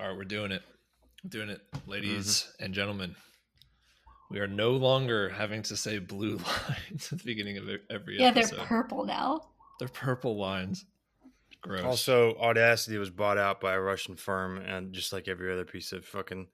[0.00, 0.62] All right, we're doing it.
[1.22, 2.64] We're doing it, ladies mm-hmm.
[2.64, 3.16] and gentlemen.
[4.30, 6.36] We are no longer having to say blue
[6.68, 8.22] lines at the beginning of every episode.
[8.22, 8.56] yeah, episode.
[8.56, 9.48] they're purple now.
[9.78, 10.86] They're purple lines.
[11.60, 11.84] Gross.
[11.84, 15.92] Also, Audacity was bought out by a Russian firm, and just like every other piece
[15.92, 16.46] of fucking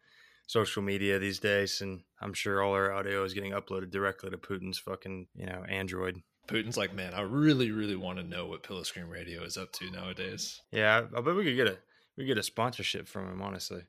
[0.48, 4.38] social media these days, and I'm sure all our audio is getting uploaded directly to
[4.38, 6.20] Putin's fucking, you know, Android.
[6.48, 9.70] Putin's like, man, I really, really want to know what Pillow Screen Radio is up
[9.74, 10.62] to nowadays.
[10.72, 11.78] Yeah, I bet we could get a
[12.16, 13.82] we get a sponsorship from him, honestly.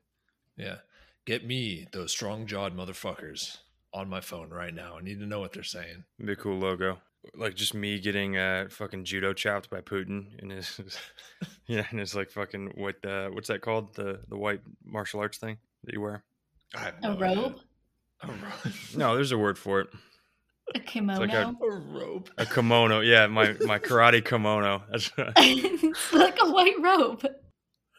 [0.56, 0.76] Yeah,
[1.24, 3.58] get me those strong jawed motherfuckers
[3.92, 4.96] on my phone right now.
[4.98, 6.04] I need to know what they're saying.
[6.24, 6.98] be cool logo.
[7.34, 10.80] Like just me getting uh fucking judo chopped by Putin in his
[11.66, 13.94] yeah, and it's like fucking what uh what's that called?
[13.94, 16.24] The the white martial arts thing that you wear.
[17.02, 17.56] No a robe?
[18.22, 18.74] A robe.
[18.96, 19.88] no, there's a word for it.
[20.74, 21.20] A kimono.
[21.20, 22.30] Like a, a, robe.
[22.36, 23.00] A kimono.
[23.00, 24.82] Yeah, my my karate kimono.
[24.90, 27.26] That's it's like a white robe.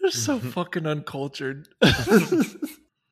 [0.01, 1.67] They're so fucking uncultured.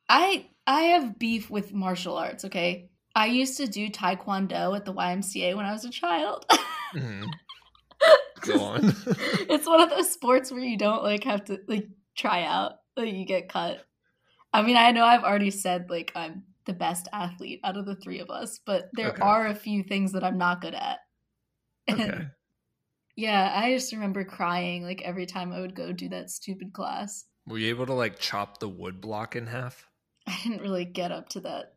[0.08, 2.90] I I have beef with martial arts, okay?
[3.14, 6.46] I used to do taekwondo at the YMCA when I was a child.
[6.94, 7.24] mm-hmm.
[8.42, 8.94] Go on.
[9.50, 13.12] it's one of those sports where you don't like have to like try out, like
[13.12, 13.84] you get cut.
[14.52, 17.96] I mean, I know I've already said like I'm the best athlete out of the
[17.96, 19.22] three of us, but there okay.
[19.22, 20.98] are a few things that I'm not good at.
[21.90, 22.26] Okay.
[23.18, 27.24] Yeah, I just remember crying like every time I would go do that stupid class.
[27.48, 29.88] Were you able to like chop the wood block in half?
[30.28, 31.74] I didn't really get up to that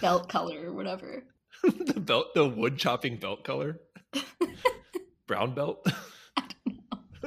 [0.00, 1.24] belt color or whatever.
[1.62, 3.80] the belt, the wood chopping belt color,
[5.26, 5.86] brown belt.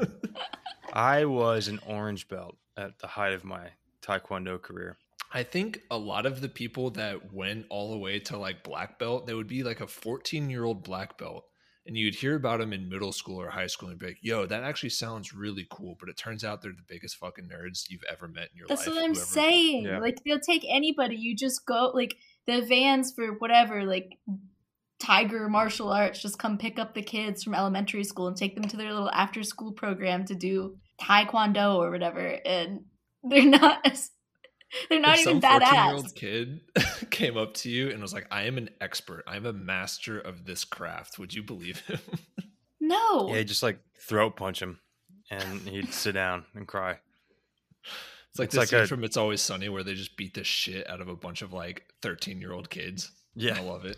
[0.92, 3.68] I, I was an orange belt at the height of my
[4.02, 4.98] taekwondo career.
[5.32, 8.98] I think a lot of the people that went all the way to like black
[8.98, 11.46] belt, they would be like a 14 year old black belt.
[11.88, 14.48] And you'd hear about them in middle school or high school and be like, yo,
[14.48, 15.96] that actually sounds really cool.
[16.00, 18.88] But it turns out they're the biggest fucking nerds you've ever met in your That's
[18.88, 18.96] life.
[18.96, 19.26] That's what I'm whoever.
[19.26, 19.84] saying.
[19.84, 20.00] Yeah.
[20.00, 21.16] Like, they'll take anybody.
[21.16, 22.16] You just go, like,
[22.48, 24.18] the vans for whatever, like,
[25.00, 28.68] tiger martial arts, just come pick up the kids from elementary school and take them
[28.68, 32.40] to their little after school program to do taekwondo or whatever.
[32.46, 32.86] And
[33.24, 34.10] they're not as
[34.90, 35.72] they're not if even some badass.
[35.72, 36.62] Year old kid
[37.10, 39.24] came up to you and was like, "I am an expert.
[39.28, 42.00] I'm a master of this craft." Would you believe him?
[42.82, 43.34] No.
[43.34, 44.80] Yeah, just like throat punch him,
[45.32, 47.00] and he'd sit down and cry.
[48.30, 50.88] It's like it's like a, from It's Always Sunny where they just beat the shit
[50.88, 53.12] out of a bunch of like 13 year old kids.
[53.34, 53.98] Yeah, I love it.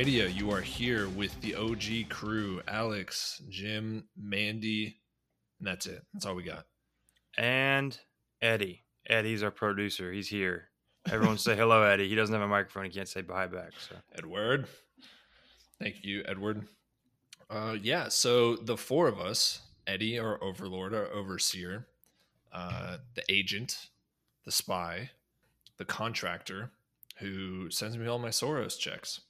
[0.00, 0.24] Radio.
[0.24, 4.96] You are here with the OG crew Alex, Jim, Mandy,
[5.58, 6.02] and that's it.
[6.14, 6.64] That's all we got.
[7.36, 8.00] And
[8.40, 8.84] Eddie.
[9.06, 10.10] Eddie's our producer.
[10.10, 10.70] He's here.
[11.10, 12.08] Everyone say hello, Eddie.
[12.08, 12.86] He doesn't have a microphone.
[12.86, 13.72] He can't say bye back.
[13.90, 14.68] So Edward.
[15.78, 16.66] Thank you, Edward.
[17.50, 21.88] Uh, yeah, so the four of us, Eddie, our overlord, our overseer,
[22.54, 23.90] uh, the agent,
[24.46, 25.10] the spy,
[25.76, 26.70] the contractor,
[27.18, 29.20] who sends me all my Soros checks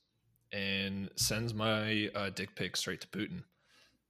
[0.52, 3.42] and sends my uh, dick pic straight to Putin.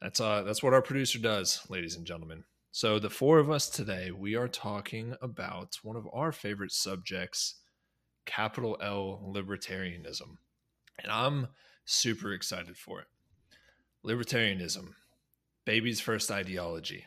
[0.00, 2.44] That's uh that's what our producer does, ladies and gentlemen.
[2.72, 7.56] So the four of us today, we are talking about one of our favorite subjects,
[8.26, 10.36] capital L libertarianism.
[11.02, 11.48] And I'm
[11.84, 13.08] super excited for it.
[14.06, 14.90] Libertarianism,
[15.66, 17.06] baby's first ideology,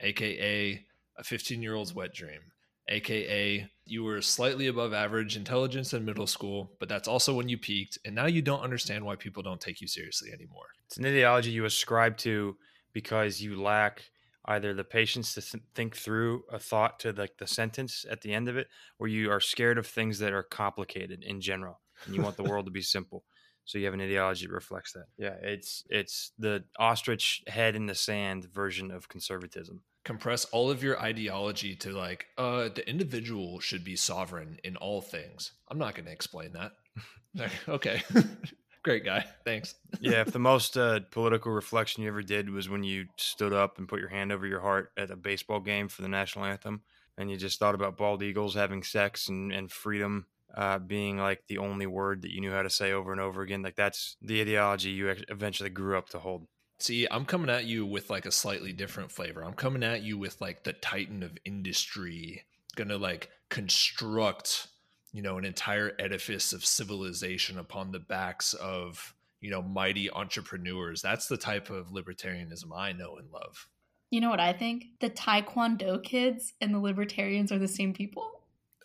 [0.00, 0.86] aka
[1.18, 2.51] a 15-year-old's wet dream,
[2.88, 7.58] aka you were slightly above average intelligence in middle school, but that's also when you
[7.58, 10.66] peaked, and now you don't understand why people don't take you seriously anymore.
[10.86, 12.56] It's an ideology you ascribe to
[12.92, 14.02] because you lack
[14.46, 18.20] either the patience to th- think through a thought to like the, the sentence at
[18.22, 18.68] the end of it,
[18.98, 22.44] or you are scared of things that are complicated in general, and you want the
[22.44, 23.24] world to be simple.
[23.64, 25.06] So you have an ideology that reflects that.
[25.18, 30.82] Yeah, it's it's the ostrich head in the sand version of conservatism compress all of
[30.82, 35.94] your ideology to like uh the individual should be sovereign in all things i'm not
[35.94, 38.02] going to explain that okay
[38.82, 42.82] great guy thanks yeah if the most uh, political reflection you ever did was when
[42.82, 46.02] you stood up and put your hand over your heart at a baseball game for
[46.02, 46.82] the national anthem
[47.16, 51.46] and you just thought about bald eagles having sex and, and freedom uh, being like
[51.46, 53.62] the only word that you knew how to say over and over again.
[53.62, 56.46] Like that's the ideology you eventually grew up to hold.
[56.82, 59.44] See, I'm coming at you with like a slightly different flavor.
[59.44, 62.42] I'm coming at you with like the titan of industry,
[62.74, 64.66] gonna like construct,
[65.12, 71.00] you know, an entire edifice of civilization upon the backs of, you know, mighty entrepreneurs.
[71.00, 73.68] That's the type of libertarianism I know and love.
[74.10, 74.86] You know what I think?
[74.98, 78.28] The Taekwondo kids and the libertarians are the same people.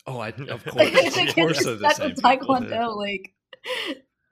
[0.06, 2.96] Oh, I of course, of course, they're the same Taekwondo, people.
[2.96, 3.34] like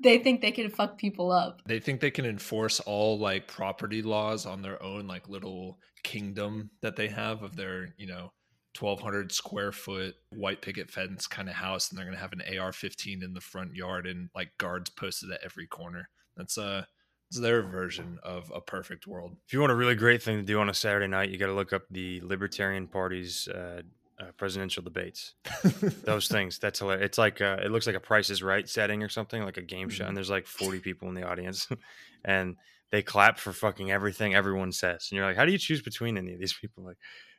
[0.01, 1.63] they think they can fuck people up.
[1.67, 6.71] They think they can enforce all like property laws on their own like little kingdom
[6.83, 8.33] that they have of their, you know,
[8.79, 12.43] 1200 square foot white picket fence kind of house and they're going to have an
[12.47, 16.11] AR15 in the front yard and like guards posted at every corner.
[16.37, 16.85] That's uh
[17.31, 19.37] it's their version of a perfect world.
[19.47, 21.47] If you want a really great thing to do on a Saturday night, you got
[21.47, 23.83] to look up the Libertarian Party's uh,
[24.21, 25.35] uh, presidential debates.
[26.05, 26.59] Those things.
[26.59, 27.07] That's hilarious.
[27.07, 29.63] It's like uh, it looks like a Price is Right setting or something, like a
[29.63, 30.09] game show, mm-hmm.
[30.09, 31.69] and there's like 40 people in the audience,
[32.25, 32.57] and
[32.91, 36.17] they clap for fucking everything everyone says, and you're like, how do you choose between
[36.17, 36.85] any of these people?
[36.85, 36.97] Like,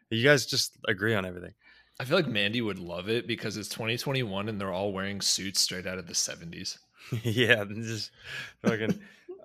[0.10, 1.54] you guys just agree on everything.
[2.00, 5.62] I feel like Mandy would love it because it's 2021 and they're all wearing suits
[5.62, 6.78] straight out of the 70s.
[7.24, 8.12] yeah, just
[8.64, 9.00] fucking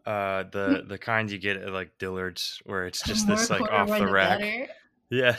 [0.04, 3.88] uh the the kind you get at like Dillard's where it's just this like off
[3.88, 4.40] the rack.
[4.40, 4.66] Better.
[5.10, 5.36] Yeah.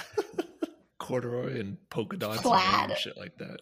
[1.03, 3.59] Corduroy and polka dots and shit like that.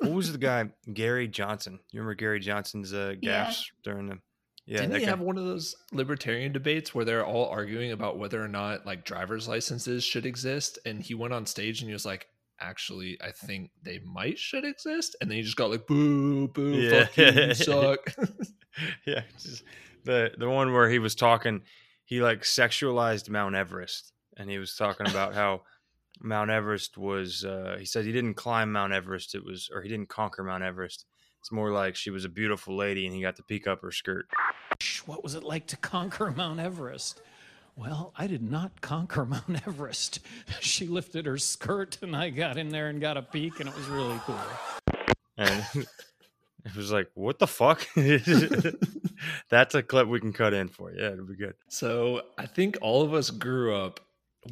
[0.00, 1.78] what was the guy Gary Johnson?
[1.92, 3.52] You remember Gary Johnson's uh gaffes yeah.
[3.84, 4.18] during the
[4.66, 8.42] yeah, didn't he have one of those libertarian debates where they're all arguing about whether
[8.42, 10.78] or not like driver's licenses should exist?
[10.86, 12.28] And he went on stage and he was like,
[12.58, 16.72] "Actually, I think they might should exist." And then he just got like, "Boo, boo,
[16.72, 17.04] yeah.
[17.04, 18.14] fuck you, you suck."
[19.06, 19.64] yeah, just,
[20.04, 21.60] the the one where he was talking,
[22.04, 25.60] he like sexualized Mount Everest, and he was talking about how
[26.20, 27.44] Mount Everest was.
[27.44, 29.34] Uh, he said he didn't climb Mount Everest.
[29.34, 31.06] It was, or he didn't conquer Mount Everest.
[31.40, 33.92] It's more like she was a beautiful lady, and he got to peek up her
[33.92, 34.26] skirt.
[35.06, 37.20] What was it like to conquer Mount Everest?
[37.76, 40.20] Well, I did not conquer Mount Everest.
[40.60, 43.76] She lifted her skirt, and I got in there and got a peek, and it
[43.76, 44.38] was really cool.
[45.36, 45.64] And
[46.64, 47.86] it was like, what the fuck?
[49.48, 50.92] That's a clip we can cut in for.
[50.92, 51.54] Yeah, it'll be good.
[51.68, 54.00] So I think all of us grew up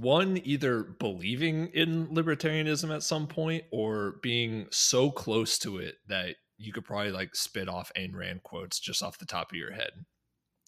[0.01, 6.37] one either believing in libertarianism at some point or being so close to it that
[6.59, 9.73] you could probably like spit off Ayn Rand quotes just off the top of your
[9.73, 9.91] head.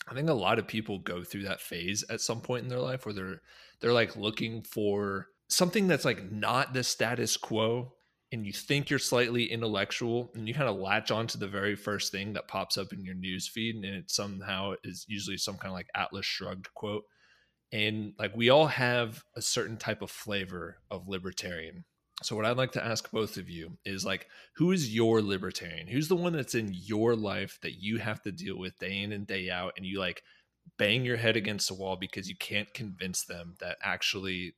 [0.08, 2.80] I think a lot of people go through that phase at some point in their
[2.80, 3.40] life where they're
[3.80, 7.92] they're like looking for something that's like not the status quo
[8.32, 11.76] and you think you're slightly intellectual and you kind of latch on to the very
[11.76, 15.56] first thing that pops up in your news feed and it somehow is usually some
[15.56, 17.04] kind of like atlas shrugged quote
[17.74, 21.84] and like we all have a certain type of flavor of libertarian.
[22.22, 25.88] So what i'd like to ask both of you is like who is your libertarian?
[25.88, 29.12] Who's the one that's in your life that you have to deal with day in
[29.12, 30.22] and day out and you like
[30.78, 34.54] bang your head against the wall because you can't convince them that actually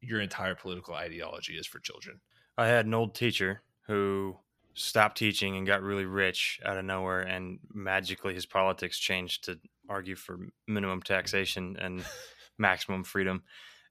[0.00, 2.20] your entire political ideology is for children?
[2.56, 4.36] I had an old teacher who
[4.74, 9.58] stopped teaching and got really rich out of nowhere, and magically his politics changed to
[9.88, 12.04] argue for minimum taxation and
[12.58, 13.42] maximum freedom.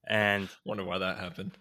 [0.08, 1.58] And wonder why that happened.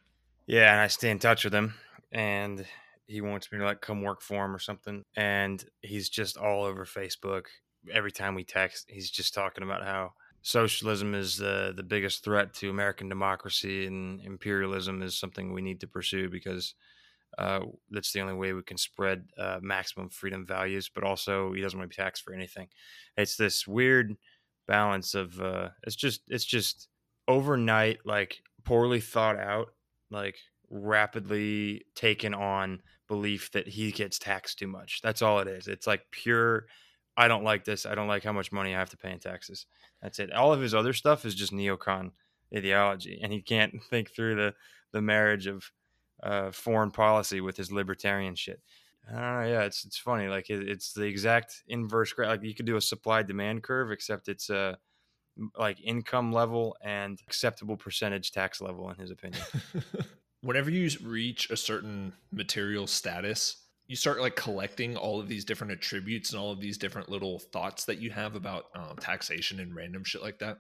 [0.47, 1.75] Yeah, and I stay in touch with him,
[2.11, 2.65] and
[3.07, 5.05] he wants me to like come work for him or something.
[5.17, 7.47] And he's just all over Facebook.
[7.93, 12.55] Every time we text, he's just talking about how socialism is the the biggest threat
[12.55, 16.75] to American democracy, and imperialism is something we need to pursue because
[17.39, 20.91] uh, that's the only way we can spread uh, maximum freedom values.
[20.93, 22.69] But also, he doesn't want to be taxed for anything.
[23.17, 24.17] It's this weird
[24.71, 26.89] balance of uh, it's just it's just
[27.27, 29.75] overnight, like poorly thought out,
[30.11, 30.37] like
[30.71, 35.01] rapidly taken on belief that he gets taxed too much.
[35.03, 35.67] That's all it is.
[35.67, 36.67] It's like pure.
[37.17, 37.85] I don't like this.
[37.85, 39.67] I don't like how much money I have to pay in taxes.
[40.01, 40.33] That's it.
[40.33, 42.13] All of his other stuff is just neocon
[42.57, 44.55] ideology, and he can't think through the
[44.93, 45.71] the marriage of
[46.23, 48.61] uh, foreign policy with his libertarian shit.
[49.09, 49.49] I don't know.
[49.49, 50.29] Yeah, it's it's funny.
[50.29, 52.13] Like it, it's the exact inverse.
[52.13, 54.79] Graph like you could do a supply demand curve, except it's a
[55.57, 59.43] like income level and acceptable percentage tax level, in his opinion.
[60.43, 65.73] Whenever you reach a certain material status, you start like collecting all of these different
[65.73, 69.75] attributes and all of these different little thoughts that you have about um, taxation and
[69.75, 70.59] random shit like that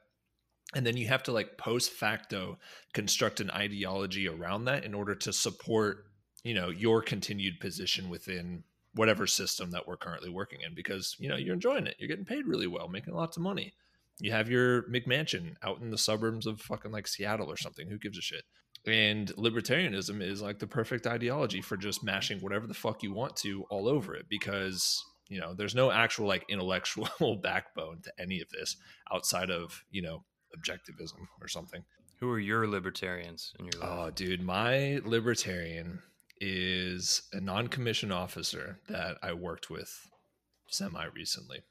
[0.75, 2.59] and then you have to like post facto
[2.92, 6.04] construct an ideology around that in order to support
[6.44, 11.28] you know your continued position within whatever system that we're currently working in because you
[11.28, 13.73] know you're enjoying it you're getting paid really well making lots of money
[14.18, 17.99] you have your mcmansion out in the suburbs of fucking like seattle or something who
[17.99, 18.44] gives a shit
[18.87, 23.37] And libertarianism is like the perfect ideology for just mashing whatever the fuck you want
[23.37, 28.40] to all over it because, you know, there's no actual like intellectual backbone to any
[28.40, 28.76] of this
[29.12, 30.25] outside of, you know,
[30.56, 31.85] objectivism or something.
[32.20, 33.90] Who are your libertarians in your life?
[33.90, 36.00] Oh, dude, my libertarian
[36.40, 40.09] is a non-commissioned officer that I worked with
[40.68, 41.62] semi recently.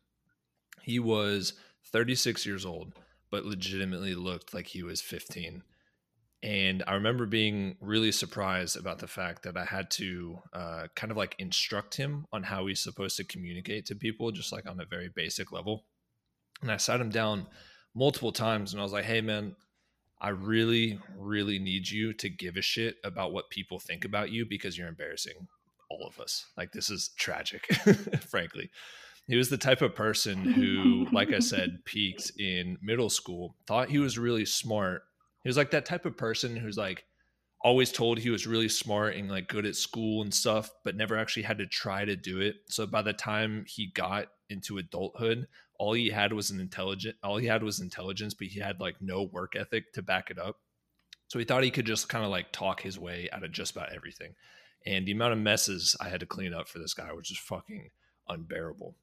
[0.82, 1.54] He was
[1.92, 2.94] 36 years old,
[3.32, 5.64] but legitimately looked like he was 15.
[6.42, 11.12] And I remember being really surprised about the fact that I had to uh, kind
[11.12, 14.80] of like instruct him on how he's supposed to communicate to people, just like on
[14.80, 15.86] a very basic level.
[16.62, 17.48] And I sat him down
[17.94, 19.56] multiple times and I was like, hey, man,
[20.22, 24.46] I really, really need you to give a shit about what people think about you
[24.46, 25.48] because you're embarrassing
[25.90, 26.46] all of us.
[26.58, 27.66] Like, this is tragic,
[28.28, 28.70] frankly.
[29.28, 33.90] He was the type of person who, like I said, peaked in middle school, thought
[33.90, 35.04] he was really smart.
[35.44, 37.06] He was like that type of person who's like
[37.62, 41.18] always told he was really smart and like good at school and stuff, but never
[41.18, 42.56] actually had to try to do it.
[42.68, 45.48] So by the time he got into adulthood,
[45.80, 49.02] all he had was an intelligent all he had was intelligence but he had like
[49.02, 50.58] no work ethic to back it up.
[51.28, 53.72] So he thought he could just kind of like talk his way out of just
[53.72, 54.34] about everything.
[54.86, 57.42] And the amount of messes i had to clean up for this guy was just
[57.42, 57.90] fucking
[58.28, 58.96] unbearable.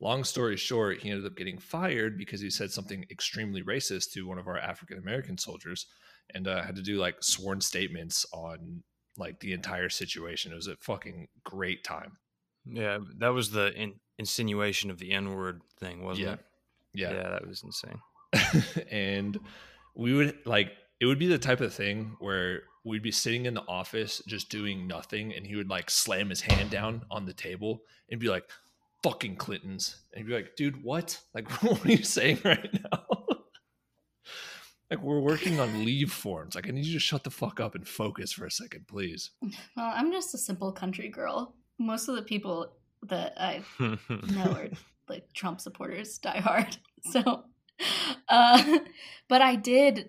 [0.00, 4.26] Long story short he ended up getting fired because he said something extremely racist to
[4.26, 5.86] one of our african american soldiers
[6.34, 8.82] and uh, had to do like sworn statements on
[9.16, 10.52] like the entire situation.
[10.52, 12.18] It was a fucking great time.
[12.66, 16.32] Yeah that was the in- insinuation of the N word thing, wasn't yeah.
[16.34, 16.40] it?
[16.94, 17.12] Yeah.
[17.12, 18.00] Yeah, that was insane.
[18.90, 19.38] and
[19.94, 23.54] we would like it would be the type of thing where we'd be sitting in
[23.54, 27.32] the office just doing nothing and he would like slam his hand down on the
[27.32, 28.44] table and be like
[29.02, 33.04] fucking clintons and he'd be like dude what like what are you saying right now
[34.90, 37.74] like we're working on leave forms like i need you to shut the fuck up
[37.74, 39.30] and focus for a second please
[39.76, 42.72] well i'm just a simple country girl most of the people
[43.08, 44.68] that I know are
[45.08, 46.76] like Trump supporters, die hard.
[47.10, 47.44] So,
[48.30, 48.78] uh,
[49.28, 50.08] but I did.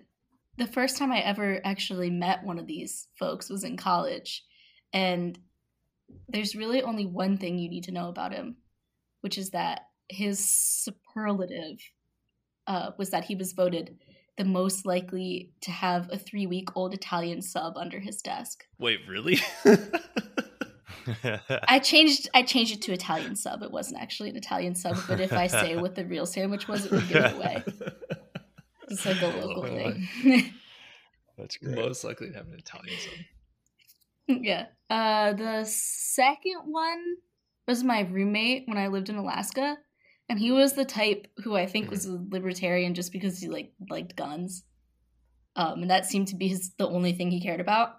[0.56, 4.42] The first time I ever actually met one of these folks was in college,
[4.94, 5.38] and
[6.26, 8.56] there's really only one thing you need to know about him,
[9.20, 11.78] which is that his superlative
[12.66, 13.98] uh, was that he was voted
[14.36, 18.64] the most likely to have a three week old Italian sub under his desk.
[18.78, 19.38] Wait, really?
[21.68, 23.62] I changed I changed it to Italian sub.
[23.62, 26.86] It wasn't actually an Italian sub, but if I say what the real sandwich was,
[26.86, 27.64] it would give it away.
[28.88, 30.08] It's like a local thing.
[31.38, 31.74] That's great.
[31.76, 33.12] Most likely to have an Italian sub.
[34.42, 34.66] yeah.
[34.88, 37.16] Uh, the second one
[37.66, 39.76] was my roommate when I lived in Alaska,
[40.28, 43.72] and he was the type who I think was a libertarian just because he like
[43.90, 44.64] liked guns.
[45.56, 47.96] Um, and that seemed to be his the only thing he cared about.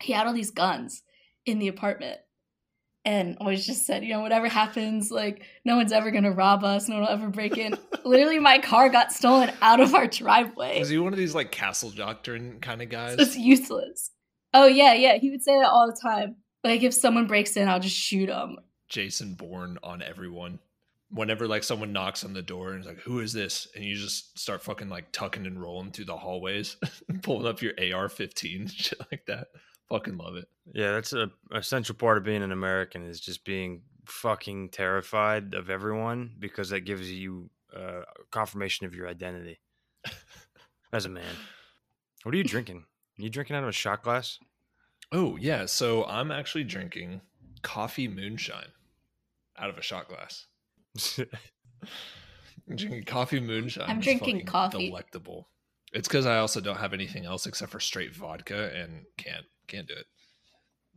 [0.00, 1.02] He had all these guns
[1.46, 2.20] in the apartment
[3.04, 6.88] and always just said, you know, whatever happens, like no one's ever gonna rob us,
[6.88, 7.76] no one will ever break in.
[8.04, 10.78] Literally, my car got stolen out of our driveway.
[10.78, 13.16] Is he one of these like castle doctrine kind of guys?
[13.18, 14.10] It's useless.
[14.54, 15.16] Oh yeah, yeah.
[15.16, 16.36] He would say that all the time.
[16.62, 18.56] Like if someone breaks in, I'll just shoot them.
[18.88, 20.58] Jason Bourne on everyone.
[21.10, 23.96] Whenever like someone knocks on the door and is like, "Who is this?" and you
[23.96, 26.76] just start fucking like tucking and rolling through the hallways,
[27.22, 29.48] pulling up your AR-15, shit like that.
[29.92, 30.48] Fucking love it.
[30.72, 35.68] Yeah, that's a essential part of being an American is just being fucking terrified of
[35.68, 39.60] everyone because that gives you uh, confirmation of your identity
[40.94, 41.34] as a man.
[42.22, 42.86] What are you drinking?
[43.18, 44.38] Are you drinking out of a shot glass?
[45.12, 47.20] Oh yeah, so I'm actually drinking
[47.60, 48.72] coffee moonshine
[49.58, 50.46] out of a shot glass.
[52.66, 53.90] I'm drinking coffee moonshine.
[53.90, 54.88] I'm drinking coffee.
[54.88, 55.48] Delectable.
[55.92, 59.88] It's because I also don't have anything else except for straight vodka and can't can't
[59.88, 60.06] do it.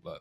[0.03, 0.19] But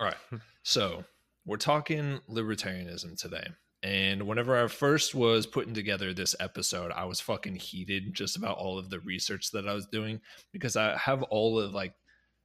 [0.00, 1.04] all right, so
[1.46, 3.46] we're talking libertarianism today.
[3.82, 8.56] And whenever I first was putting together this episode, I was fucking heated just about
[8.56, 10.20] all of the research that I was doing
[10.52, 11.94] because I have all of like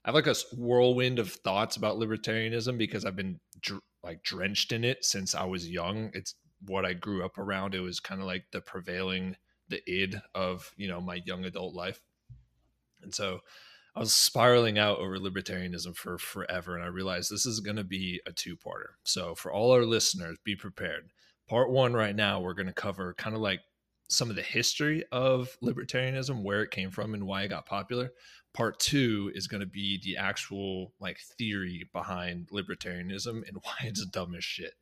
[0.04, 4.74] I have like a whirlwind of thoughts about libertarianism because I've been dr- like drenched
[4.74, 6.12] in it since I was young.
[6.14, 7.74] It's what I grew up around.
[7.74, 9.38] It was kind of like the prevailing
[9.70, 12.02] the id of, you know, my young adult life.
[13.02, 13.40] And so
[13.96, 17.84] I was spiraling out over libertarianism for forever and I realized this is going to
[17.84, 18.94] be a two-parter.
[19.04, 21.10] So for all our listeners, be prepared.
[21.48, 23.62] Part 1 right now we're going to cover kind of like
[24.12, 28.12] some of the history of libertarianism, where it came from and why it got popular
[28.54, 34.06] part two is going to be the actual like theory behind libertarianism and why it's
[34.06, 34.74] dumb as shit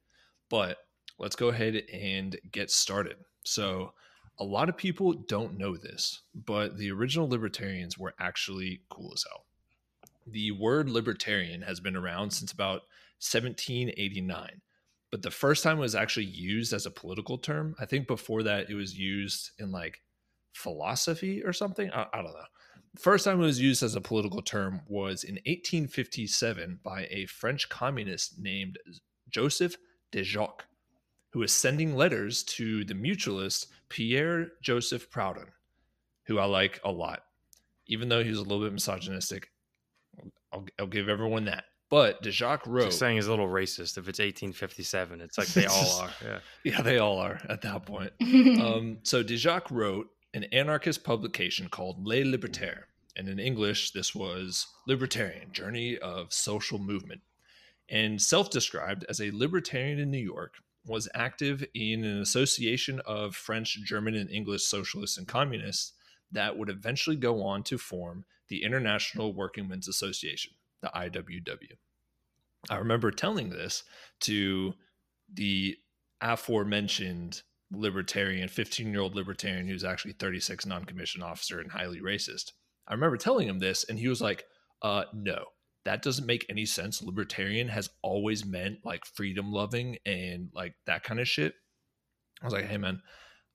[0.50, 0.78] but
[1.20, 3.94] let's go ahead and get started so
[4.40, 9.26] a lot of people don't know this, but the original libertarians were actually cool as
[9.28, 9.46] hell.
[10.28, 12.82] The word libertarian has been around since about
[13.20, 14.62] 1789,
[15.10, 18.44] but the first time it was actually used as a political term, I think before
[18.44, 20.02] that it was used in like
[20.54, 21.90] philosophy or something.
[21.92, 22.46] I, I don't know.
[22.98, 27.70] First time it was used as a political term was in 1857 by a French
[27.70, 28.78] communist named
[29.30, 29.78] Joseph
[30.12, 30.62] Déjacque,
[31.30, 35.48] who was sending letters to the mutualist Pierre Joseph Proudhon,
[36.26, 37.24] who I like a lot.
[37.88, 39.50] Even though he was a little bit misogynistic,
[40.52, 41.66] I'll, I'll give everyone that.
[41.90, 42.86] But Déjacque wrote.
[42.86, 43.98] Just saying is a little racist.
[43.98, 46.10] If it's 1857, it's like they all are.
[46.24, 46.40] Yeah.
[46.64, 48.12] Yeah, they all are at that point.
[48.62, 52.84] um, so Déjacque wrote an anarchist publication called Les Libertaires.
[53.16, 57.22] And in English, this was Libertarian Journey of Social Movement.
[57.90, 60.56] And self described as a libertarian in New York,
[60.88, 65.94] was active in an association of French, German, and English socialists and communists
[66.32, 71.74] that would eventually go on to form the International Working Men's Association, the IWW.
[72.70, 73.84] I remember telling this
[74.22, 74.74] to
[75.34, 75.78] the
[76.22, 77.42] aforementioned
[77.72, 82.52] libertarian, 15 year old libertarian who's actually 36 non commissioned officer and highly racist.
[82.88, 84.46] I remember telling him this, and he was like,
[84.82, 85.46] uh, no,
[85.88, 87.02] that doesn't make any sense.
[87.02, 91.54] Libertarian has always meant like freedom loving and like that kind of shit.
[92.42, 93.02] I was like, hey, man,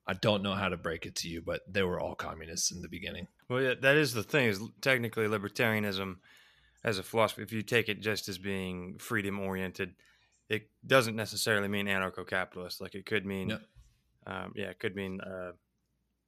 [0.07, 2.81] I don't know how to break it to you, but they were all communists in
[2.81, 3.27] the beginning.
[3.49, 4.47] Well, yeah, that is the thing.
[4.47, 6.15] Is technically libertarianism
[6.83, 7.43] as a philosophy.
[7.43, 9.93] If you take it just as being freedom oriented,
[10.49, 12.81] it doesn't necessarily mean anarcho capitalist.
[12.81, 13.51] Like it could mean,
[14.25, 15.51] um, yeah, it could mean uh,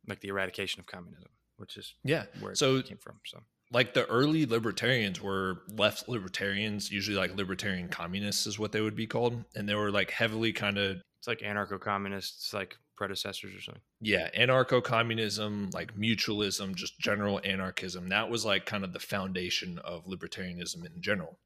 [0.08, 3.20] like the eradication of communism, which is yeah where it so came from.
[3.26, 3.42] So
[3.72, 8.96] like the early libertarians were left libertarians, usually like libertarian communists is what they would
[8.96, 13.56] be called, and they were like heavily kind of it's like anarcho communists, like predecessors
[13.56, 13.82] or something.
[14.00, 18.10] Yeah, anarcho communism, like mutualism, just general anarchism.
[18.10, 21.40] That was like kind of the foundation of libertarianism in general.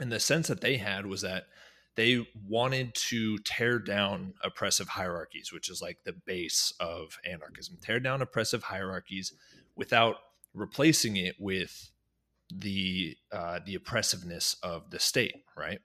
[0.00, 1.44] And the sense that they had was that
[1.96, 7.78] they wanted to tear down oppressive hierarchies, which is like the base of anarchism.
[7.80, 9.32] Tear down oppressive hierarchies
[9.76, 10.16] without
[10.54, 11.90] replacing it with
[12.54, 15.80] the uh, the oppressiveness of the state, right?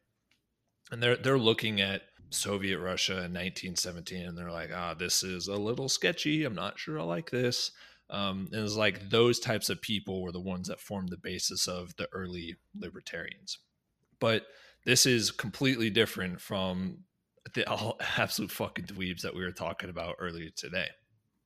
[0.91, 5.47] And they're they're looking at Soviet Russia in 1917, and they're like, ah, this is
[5.47, 6.43] a little sketchy.
[6.45, 7.71] I'm not sure I like this.
[8.12, 11.67] Um, and it's like those types of people were the ones that formed the basis
[11.67, 13.60] of the early libertarians.
[14.19, 14.45] But
[14.86, 17.03] this is completely different from
[17.53, 17.65] the
[18.17, 20.88] absolute fucking dweebs that we were talking about earlier today.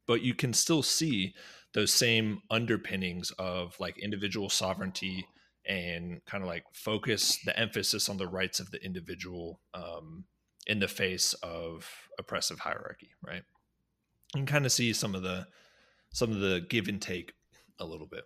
[0.06, 1.34] But you can still see
[1.74, 5.26] those same underpinnings of like individual sovereignty
[5.66, 10.26] and kind of like focus the emphasis on the rights of the individual um,
[10.68, 13.44] in the face of oppressive hierarchy, right?
[14.36, 15.48] You can kind of see some of the
[16.12, 17.34] some of the give and take
[17.80, 18.24] a little bit.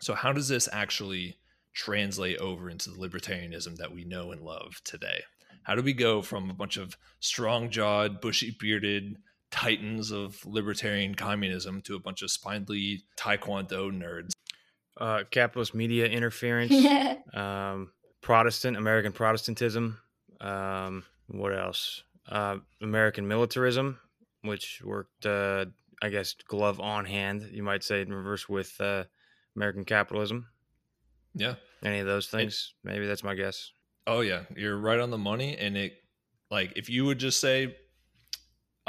[0.00, 1.38] So how does this actually
[1.74, 5.22] translate over into the libertarianism that we know and love today?
[5.62, 9.16] How do we go from a bunch of strong-jawed, bushy-bearded
[9.50, 14.32] titans of libertarian communism to a bunch of spindly taekwondo nerds?
[14.96, 16.72] Uh, capitalist media interference,
[17.34, 19.98] um, Protestant American Protestantism,
[20.40, 22.02] um, what else?
[22.28, 23.98] Uh, American militarism,
[24.42, 25.66] which worked, uh,
[26.02, 29.04] I guess, glove on hand, you might say, in reverse with uh,
[29.56, 30.48] American capitalism.
[31.34, 31.54] Yeah.
[31.84, 32.74] Any of those things?
[32.84, 33.70] It, Maybe that's my guess.
[34.06, 35.56] Oh yeah, you're right on the money.
[35.56, 35.94] And it,
[36.50, 37.76] like, if you would just say,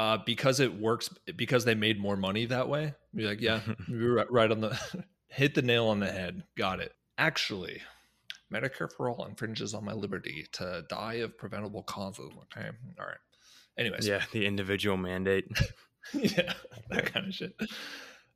[0.00, 4.24] uh, because it works, because they made more money that way, be like, yeah, you're
[4.30, 4.80] right on the,
[5.28, 6.42] hit the nail on the head.
[6.56, 6.94] Got it.
[7.18, 7.82] Actually,
[8.50, 12.30] Medicare for all infringes on my liberty to die of preventable causes.
[12.56, 12.70] Okay.
[12.98, 13.18] All right.
[13.76, 14.08] Anyways.
[14.08, 14.22] Yeah.
[14.32, 15.44] The individual mandate.
[16.14, 16.54] yeah.
[16.88, 17.54] That kind of shit.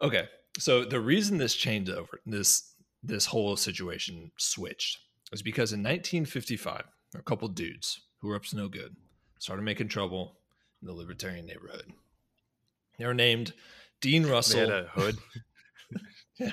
[0.03, 0.29] Okay.
[0.59, 4.99] So the reason this changed over, this, this whole situation switched
[5.31, 8.95] was because in 1955, a couple dudes who were up to no good
[9.39, 10.37] started making trouble
[10.85, 11.93] in the libertarian neighborhood.
[12.99, 13.55] They were named
[14.01, 14.61] Dean Russell.
[14.61, 15.19] They had a hood.
[16.39, 16.51] yeah.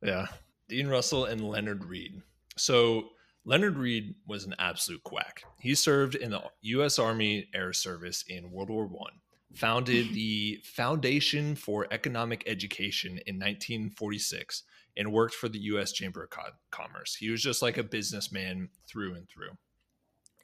[0.00, 0.26] Yeah.
[0.68, 2.22] Dean Russell and Leonard Read.
[2.56, 3.08] So
[3.44, 5.42] Leonard Read was an absolute quack.
[5.58, 6.98] He served in the U.S.
[6.98, 9.14] Army Air Service in World War One,
[9.54, 14.62] founded the Foundation for Economic Education in 1946,
[14.96, 15.92] and worked for the U.S.
[15.92, 16.30] Chamber of
[16.70, 17.16] Commerce.
[17.16, 19.56] He was just like a businessman through and through.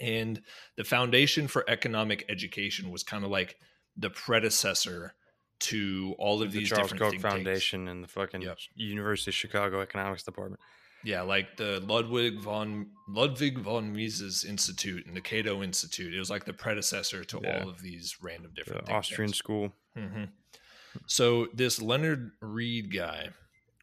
[0.00, 0.40] And
[0.76, 3.56] the Foundation for Economic Education was kind of like
[3.96, 5.14] the predecessor
[5.60, 8.58] to all of the these Charles different Koch Foundation and the fucking yep.
[8.74, 10.60] University of Chicago Economics Department.
[11.04, 16.12] Yeah, like the Ludwig von Ludwig von Mises Institute and the Cato Institute.
[16.12, 17.62] It was like the predecessor to yeah.
[17.62, 19.72] all of these random different the Austrian school.
[19.96, 20.24] Mm-hmm.
[21.06, 23.30] So this Leonard Read guy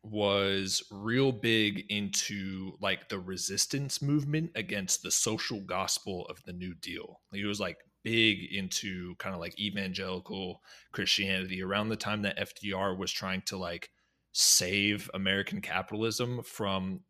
[0.06, 6.74] was real big into like the resistance movement against the social gospel of the New
[6.76, 7.22] Deal.
[7.32, 12.98] He was like big into kind of like evangelical Christianity around the time that FDR
[12.98, 13.89] was trying to like
[14.32, 17.02] save American capitalism from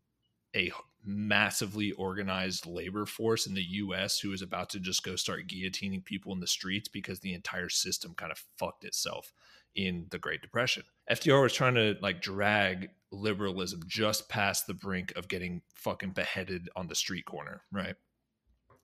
[0.54, 0.72] a
[1.04, 6.04] massively organized labor force in the US who was about to just go start guillotining
[6.04, 9.32] people in the streets because the entire system kind of fucked itself
[9.76, 10.82] in the Great Depression.
[11.10, 16.68] FDR was trying to like drag liberalism just past the brink of getting fucking beheaded
[16.74, 17.94] on the street corner, right?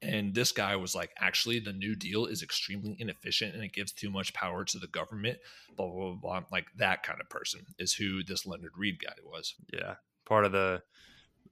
[0.02, 3.92] And this guy was like, actually, the New Deal is extremely inefficient and it gives
[3.92, 5.38] too much power to the government,
[5.76, 6.40] blah, blah, blah, blah.
[6.50, 9.54] Like that kind of person is who this Leonard Read guy was.
[9.72, 9.94] Yeah.
[10.26, 10.82] Part of the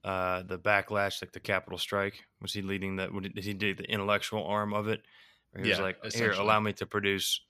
[0.03, 3.11] uh the backlash, like the capital strike, was he leading that?
[3.21, 5.01] Did he do the intellectual arm of it?
[5.55, 7.41] Or he was like, here, allow me to produce.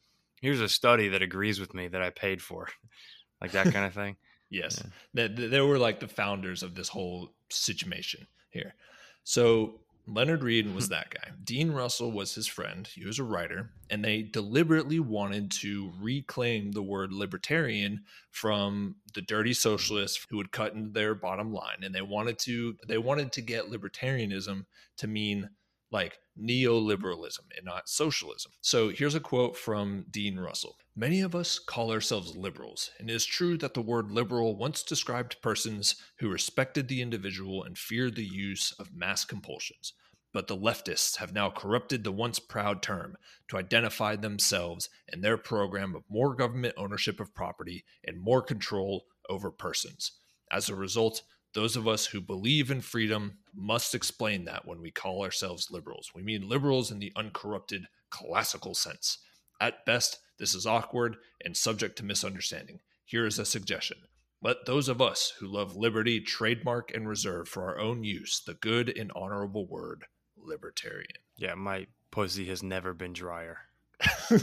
[0.42, 2.68] Here's a study that agrees with me that I paid for,
[3.42, 4.18] like that kind of thing.
[4.50, 4.84] Yes.
[5.14, 8.76] They, they were like the founders of this whole situation here.
[9.24, 11.32] So Leonard Read was that guy.
[11.44, 12.88] Dean Russell was his friend.
[12.88, 19.22] He was a writer, and they deliberately wanted to reclaim the word libertarian from the
[19.22, 21.84] dirty socialists who would cut into their bottom line.
[21.84, 24.66] And they wanted to they wanted to get libertarianism
[24.98, 25.50] to mean
[25.92, 28.52] like neoliberalism and not socialism.
[28.62, 30.78] So here's a quote from Dean Russell.
[30.96, 34.84] Many of us call ourselves liberals, and it is true that the word liberal once
[34.84, 39.94] described persons who respected the individual and feared the use of mass compulsions.
[40.34, 43.18] But the leftists have now corrupted the once proud term
[43.50, 49.06] to identify themselves and their program of more government ownership of property and more control
[49.30, 50.14] over persons.
[50.50, 54.92] As a result, those of us who believe in freedom must explain that when we
[54.92, 56.12] call ourselves liberals.
[56.16, 59.20] We mean liberals in the uncorrupted classical sense.
[59.60, 62.80] At best, this is awkward and subject to misunderstanding.
[63.06, 63.98] Here is a suggestion.
[64.42, 68.56] Let those of us who love liberty trademark and reserve for our own use the
[68.56, 70.06] good and honorable word
[70.38, 71.20] libertarian.
[71.38, 73.58] Yeah, my pussy has never been drier.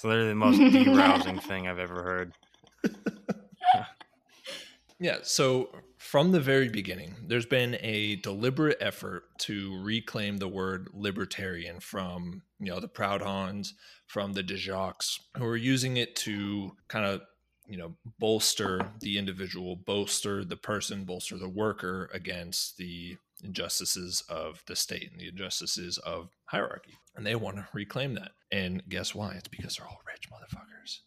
[0.00, 2.32] It's literally the most derousing thing I've ever heard.
[5.00, 10.90] Yeah, so from the very beginning, there's been a deliberate effort to reclaim the word
[10.92, 13.72] libertarian from, you know, the Proudhons,
[14.06, 17.22] from the Déjacques, who are using it to kind of,
[17.66, 24.62] you know, bolster the individual, bolster the person, bolster the worker against the injustices of
[24.66, 26.98] the state and the injustices of hierarchy.
[27.16, 28.32] And they want to reclaim that.
[28.52, 29.32] And guess why?
[29.32, 30.98] It's because they're all rich motherfuckers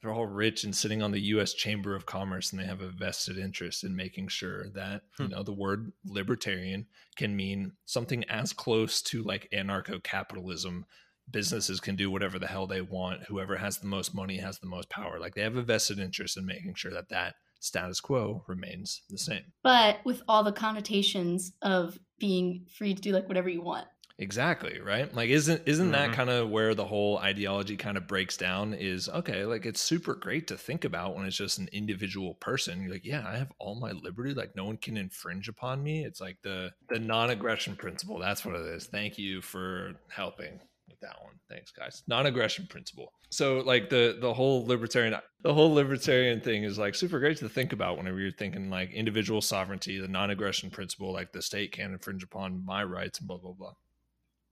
[0.00, 1.54] they're all rich and sitting on the U.S.
[1.54, 5.30] Chamber of Commerce, and they have a vested interest in making sure that you Hmm.
[5.32, 10.84] know the word libertarian can mean something as close to like anarcho-capitalism.
[11.30, 13.24] Businesses can do whatever the hell they want.
[13.24, 15.18] Whoever has the most money has the most power.
[15.18, 19.18] Like they have a vested interest in making sure that that status quo remains the
[19.18, 19.42] same.
[19.64, 23.88] But with all the connotations of being free to do like whatever you want.
[24.18, 25.12] Exactly, right?
[25.14, 26.14] Like isn't isn't that Mhm.
[26.14, 30.14] kind of where the whole ideology kind of breaks down is okay, like it's super
[30.14, 32.80] great to think about when it's just an individual person.
[32.80, 36.02] You're like, yeah, I have all my liberty, like no one can infringe upon me.
[36.04, 38.18] It's like the the non-aggression principle.
[38.18, 38.86] That's what it is.
[38.86, 41.34] Thank you for helping with that one.
[41.50, 42.02] Thanks, guys.
[42.06, 43.12] Non-aggression principle.
[43.28, 47.50] So like the the whole libertarian the whole libertarian thing is like super great to
[47.50, 51.92] think about whenever you're thinking like individual sovereignty, the non-aggression principle, like the state can't
[51.92, 53.74] infringe upon my rights and blah blah blah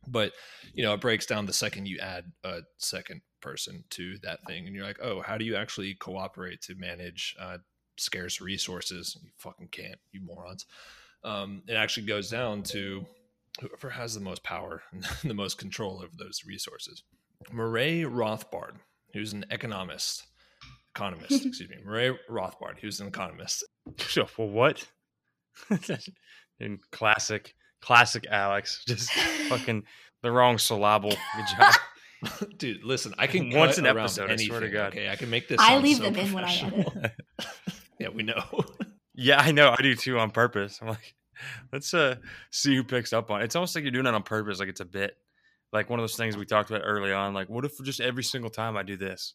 [0.06, 0.32] but
[0.72, 4.66] you know it breaks down the second you add a second person to that thing
[4.66, 7.58] and you're like oh how do you actually cooperate to manage uh,
[7.96, 9.16] scarce resources?
[9.22, 10.66] You fucking can't you morons.
[11.22, 13.04] Um, it actually goes down to
[13.60, 17.02] whoever has the most power and the most control over those resources.
[17.52, 18.76] Murray rothbard
[19.12, 20.24] who's an economist
[20.94, 23.64] economist excuse me murray rothbard who's an economist.
[23.98, 24.86] So, well, what?
[26.60, 27.54] In classic,
[27.84, 29.12] classic Alex, just
[29.48, 29.84] fucking
[30.22, 31.10] the wrong syllable.
[31.36, 31.74] Good job.
[32.56, 34.88] Dude, listen, I can Once an around episode, I swear to God.
[34.88, 35.58] Okay, I can make this.
[35.60, 37.12] I leave so them in when I edit.
[38.00, 38.42] yeah, we know.
[39.14, 39.74] yeah, I know.
[39.76, 40.78] I do too on purpose.
[40.80, 41.14] I'm like,
[41.70, 42.16] let's uh
[42.50, 43.44] see who picks up on it.
[43.44, 45.16] It's almost like you're doing it on purpose, like it's a bit.
[45.70, 47.34] Like one of those things we talked about early on.
[47.34, 49.34] Like, what if just every single time I do this,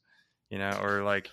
[0.49, 1.29] you know, or like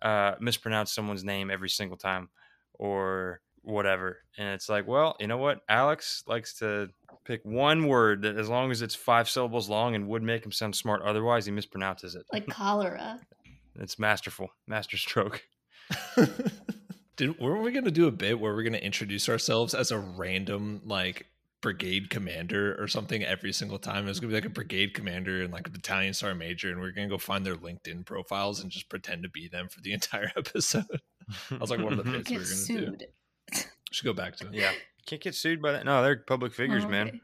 [0.00, 2.28] uh mispronounce someone's name every single time,
[2.74, 4.18] or whatever.
[4.38, 5.60] And it's like, well, you know what?
[5.68, 6.88] Alex likes to
[7.24, 10.52] pick one word that, as long as it's five syllables long and would make him
[10.52, 12.24] sound smart, otherwise he mispronounces it.
[12.32, 13.20] Like cholera.
[13.76, 15.42] It's masterful, master stroke.
[17.16, 20.80] Did weren't we gonna do a bit where we're gonna introduce ourselves as a random
[20.84, 21.26] like
[21.64, 24.04] brigade commander or something every single time.
[24.04, 26.78] It was gonna be like a brigade commander and like a battalion sergeant major, and
[26.78, 29.80] we are gonna go find their LinkedIn profiles and just pretend to be them for
[29.80, 31.00] the entire episode.
[31.50, 32.98] I was like one of the bits we were gonna sued.
[32.98, 33.06] do.
[33.94, 34.54] Should go back to it.
[34.54, 34.72] Yeah,
[35.06, 35.84] can't get sued by that.
[35.84, 37.04] No, they're public figures, oh, okay.
[37.04, 37.20] man.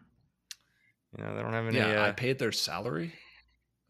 [1.17, 1.79] You know they don't have any.
[1.79, 2.09] Yeah, uh...
[2.09, 3.13] I paid their salary.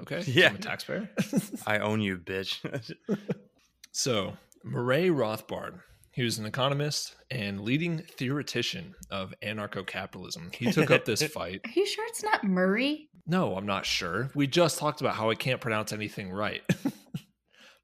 [0.01, 0.23] Okay.
[0.27, 1.11] Yeah, I'm a taxpayer.
[1.67, 2.95] I own you, bitch.
[3.93, 4.33] so
[4.65, 5.81] Murray Rothbard
[6.13, 10.51] he was an economist and leading theoretician of anarcho capitalism.
[10.53, 11.61] He took up this fight.
[11.65, 13.09] Are you sure it's not Murray?
[13.27, 14.31] No, I'm not sure.
[14.35, 16.63] We just talked about how I can't pronounce anything right.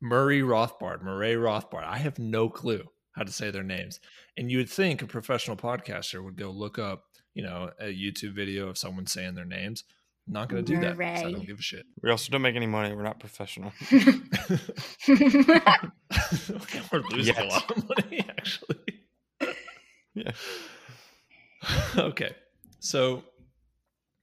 [0.00, 1.84] Murray Rothbard, Murray Rothbard.
[1.84, 2.84] I have no clue
[3.16, 3.98] how to say their names.
[4.36, 8.34] And you would think a professional podcaster would go look up, you know, a YouTube
[8.34, 9.84] video of someone saying their names.
[10.26, 11.00] I'm not going to do that.
[11.00, 11.86] I don't give a shit.
[12.02, 12.94] We also don't make any money.
[12.94, 13.72] We're not professional.
[13.90, 14.10] We're
[17.10, 17.38] losing yes.
[17.38, 18.76] a lot of money, actually.
[20.14, 20.32] yeah.
[21.96, 22.34] okay.
[22.80, 23.22] So,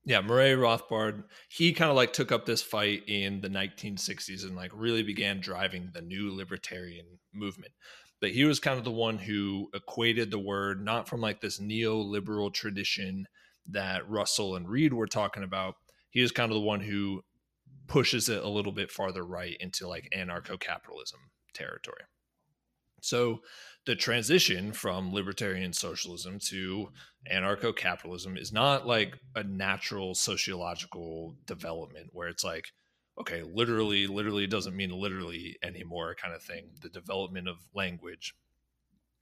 [0.06, 4.58] yeah, Murray Rothbard, he kind of like took up this fight in the 1960s and
[4.58, 7.71] like really began driving the new libertarian movement.
[8.31, 12.53] He was kind of the one who equated the word not from like this neoliberal
[12.53, 13.27] tradition
[13.69, 15.75] that Russell and Read were talking about.
[16.09, 17.23] He was kind of the one who
[17.88, 21.19] pushes it a little bit farther right into like anarcho capitalism
[21.53, 22.03] territory.
[23.01, 23.41] So
[23.86, 26.89] the transition from libertarian socialism to
[27.31, 32.67] anarcho capitalism is not like a natural sociological development where it's like,
[33.19, 36.69] okay, literally, literally doesn't mean literally anymore kind of thing.
[36.82, 38.36] The development of language.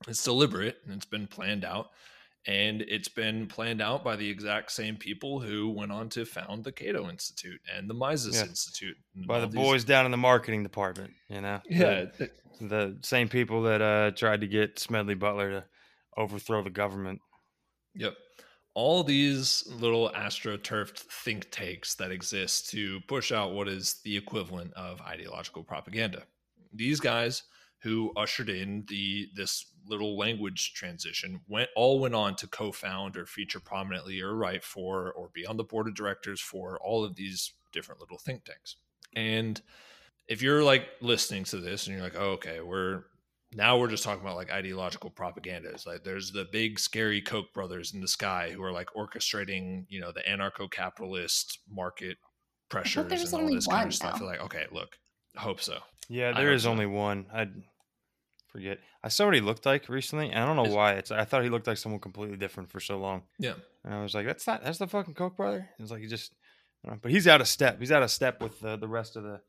[0.07, 1.91] It's deliberate and it's been planned out
[2.47, 6.63] and it's been planned out by the exact same people who went on to found
[6.63, 8.47] the Cato Institute and the Mises yeah.
[8.47, 8.97] Institute.
[9.27, 9.55] By the these...
[9.55, 11.61] boys down in the marketing department, you know?
[11.69, 12.05] Yeah.
[12.17, 15.65] The, the same people that uh, tried to get Smedley Butler to
[16.17, 17.21] overthrow the government.
[17.93, 18.15] Yep.
[18.73, 24.73] All these little astroturfed think tanks that exist to push out what is the equivalent
[24.73, 26.23] of ideological propaganda.
[26.73, 27.43] These guys
[27.81, 33.25] who ushered in the this little language transition went all went on to co-found or
[33.25, 37.15] feature prominently or write for or be on the board of directors for all of
[37.15, 38.75] these different little think tanks
[39.15, 39.61] and
[40.27, 43.03] if you're like listening to this and you're like oh, okay we're
[43.53, 45.85] now we're just talking about like ideological propagandas.
[45.85, 49.99] like there's the big scary koch brothers in the sky who are like orchestrating you
[49.99, 52.17] know the anarcho-capitalist market
[52.69, 54.27] pressures and all this kind of stuff now.
[54.27, 54.97] like okay look
[55.37, 56.71] I hope so yeah there is so.
[56.71, 57.47] only one i
[58.51, 58.79] forget.
[59.03, 60.93] I saw what he looked like recently, and I don't know Is, why.
[60.93, 63.23] It's I thought he looked like someone completely different for so long.
[63.39, 65.69] Yeah, and I was like, that's not that's the fucking Koch brother.
[65.79, 66.33] It's like he just,
[67.01, 67.79] but he's out of step.
[67.79, 69.41] He's out of step with the the rest of the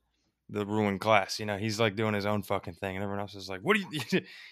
[0.48, 1.38] the ruling class.
[1.38, 3.76] You know, he's like doing his own fucking thing, and everyone else is like, "What
[3.76, 3.84] do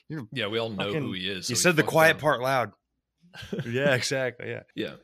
[0.09, 1.47] you?" yeah, we all know fucking, who he is.
[1.47, 2.73] So you said the quiet part loud.
[3.67, 4.49] yeah, exactly.
[4.51, 4.95] Yeah, yeah.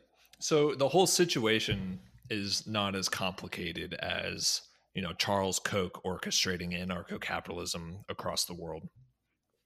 [0.41, 4.63] So the whole situation is not as complicated as
[4.95, 8.83] you know Charles Koch orchestrating anarcho capitalism across the world.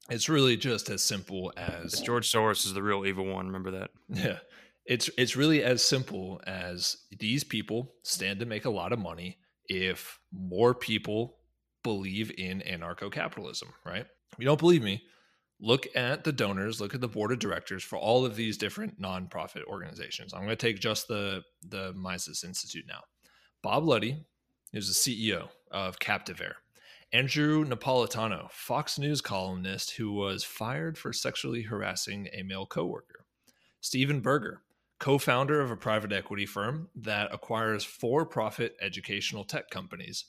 [0.09, 3.47] It's really just as simple as George Soros is the real evil one.
[3.47, 3.91] Remember that?
[4.09, 4.39] Yeah.
[4.87, 9.39] It's it's really as simple as these people stand to make a lot of money
[9.71, 11.37] if more people
[11.83, 14.05] believe in anarcho capitalism, right?
[14.33, 15.03] If you don't believe me,
[15.61, 19.01] look at the donors, look at the board of directors for all of these different
[19.01, 20.35] nonprofit organizations.
[20.35, 23.01] I'm going to take just the the Mises Institute now.
[23.63, 24.25] Bob Luddy
[24.73, 24.95] is the
[25.29, 26.55] CEO of CaptiveAire.
[27.13, 33.25] Andrew Napolitano, Fox News columnist who was fired for sexually harassing a male coworker.
[33.81, 34.63] Stephen Berger,
[35.01, 40.27] co-founder of a private equity firm that acquires for-profit educational tech companies.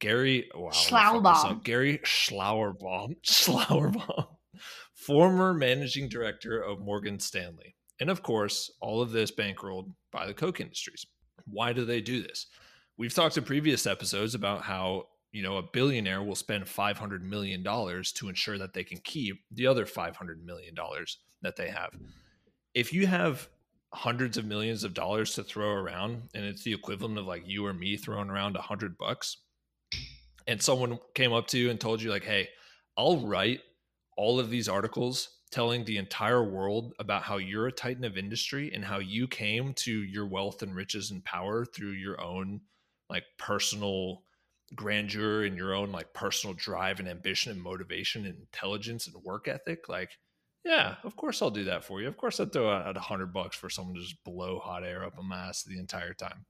[0.00, 1.62] Gary wow, Schlauerbaum.
[1.62, 3.16] Gary Schlauerbaum.
[3.24, 4.28] Schlauerbaum.
[4.94, 7.76] Former managing director of Morgan Stanley.
[8.00, 11.04] And of course, all of this bankrolled by the Koch industries.
[11.44, 12.46] Why do they do this?
[12.96, 17.64] We've talked in previous episodes about how you know, a billionaire will spend $500 million
[17.64, 20.12] to ensure that they can keep the other $500
[20.44, 20.74] million
[21.40, 21.90] that they have.
[22.74, 23.48] If you have
[23.92, 27.66] hundreds of millions of dollars to throw around and it's the equivalent of like you
[27.66, 29.38] or me throwing around a hundred bucks.
[30.46, 32.48] And someone came up to you and told you like hey
[32.96, 33.60] i'll write
[34.16, 38.72] all of these articles telling the entire world about how you're a titan of industry
[38.74, 42.60] and how you came to your wealth and riches and power through your own
[43.08, 44.24] like personal
[44.74, 49.48] grandeur and your own like personal drive and ambition and motivation and intelligence and work
[49.48, 50.10] ethic, like,
[50.64, 52.08] yeah, of course I'll do that for you.
[52.08, 55.04] Of course I'd throw out a hundred bucks for someone to just blow hot air
[55.04, 56.44] up my ass the entire time.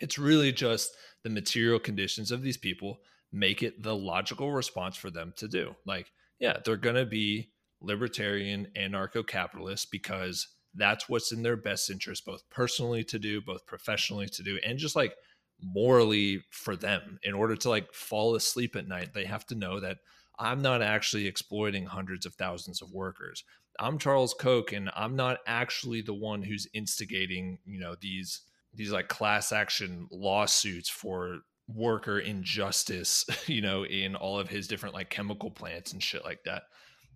[0.00, 3.00] It's really just the material conditions of these people
[3.32, 5.76] make it the logical response for them to do.
[5.84, 12.24] Like, yeah, they're gonna be libertarian anarcho capitalists because that's what's in their best interest,
[12.24, 15.14] both personally to do, both professionally to do, and just like
[15.62, 17.18] morally for them.
[17.22, 19.98] In order to like fall asleep at night, they have to know that
[20.40, 23.44] I'm not actually exploiting hundreds of thousands of workers.
[23.78, 28.40] I'm Charles Koch, and I'm not actually the one who's instigating, you know, these
[28.72, 34.94] these like class action lawsuits for worker injustice, you know, in all of his different
[34.94, 36.62] like chemical plants and shit like that.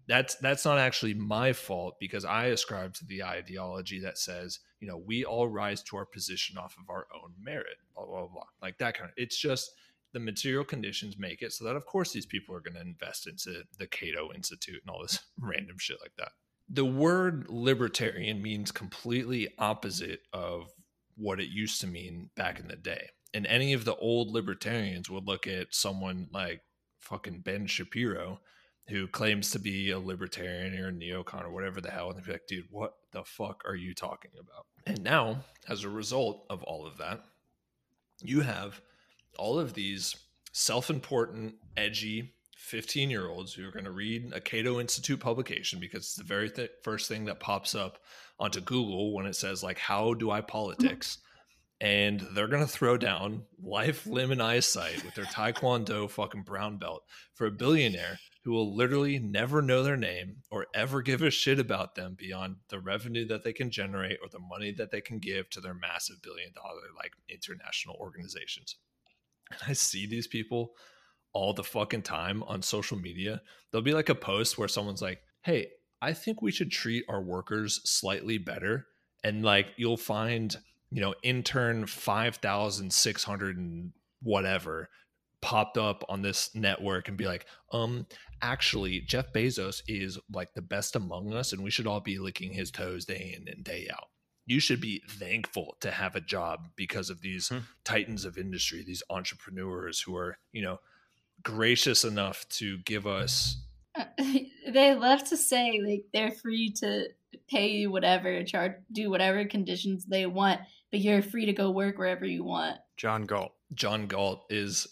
[0.07, 4.87] That's that's not actually my fault because I ascribe to the ideology that says, you
[4.87, 8.45] know, we all rise to our position off of our own merit, blah blah blah.
[8.61, 9.71] Like that kind of it's just
[10.15, 13.27] the material conditions make it so that of course these people are going to invest
[13.27, 16.33] into the Cato Institute and all this random shit like that.
[16.71, 20.73] The word libertarian means completely opposite of
[21.17, 25.11] what it used to mean back in the day and any of the old libertarians
[25.11, 26.63] would look at someone like
[27.01, 28.41] fucking Ben Shapiro,
[28.89, 32.25] who claims to be a libertarian or a neocon or whatever the hell, and they'd
[32.25, 34.67] be like, dude, what the fuck are you talking about?
[34.87, 37.25] And now, as a result of all of that,
[38.23, 38.81] you have
[39.39, 40.17] all of these
[40.53, 45.79] self important, edgy 15 year olds who are going to read a Cato Institute publication
[45.79, 47.99] because it's the very th- first thing that pops up
[48.39, 51.19] onto Google when it says, like, how do I politics?
[51.81, 57.03] and they're gonna throw down life, limb, and eyesight with their Taekwondo fucking brown belt
[57.35, 61.59] for a billionaire who will literally never know their name or ever give a shit
[61.59, 65.19] about them beyond the revenue that they can generate or the money that they can
[65.19, 68.77] give to their massive billion dollar like international organizations.
[69.51, 70.73] And I see these people
[71.33, 73.43] all the fucking time on social media.
[73.71, 75.69] There'll be like a post where someone's like, "Hey,
[76.01, 78.87] I think we should treat our workers slightly better."
[79.23, 80.57] And like you'll find
[80.95, 83.91] you know, intern 5,600 and
[84.23, 84.89] whatever
[85.43, 88.07] popped up on this network and be like, um,
[88.41, 92.53] actually, Jeff Bezos is like the best among us and we should all be licking
[92.53, 94.07] his toes day in and day out.
[94.47, 97.59] You should be thankful to have a job because of these hmm.
[97.85, 100.81] titans of industry, these entrepreneurs who are, you know,
[101.43, 103.57] gracious enough to give us.
[104.69, 107.09] they love to say like they're free to
[107.49, 111.99] pay you whatever, charge, do whatever conditions they want, but you're free to go work
[111.99, 112.79] wherever you want.
[112.97, 113.53] John Galt.
[113.73, 114.87] John Galt is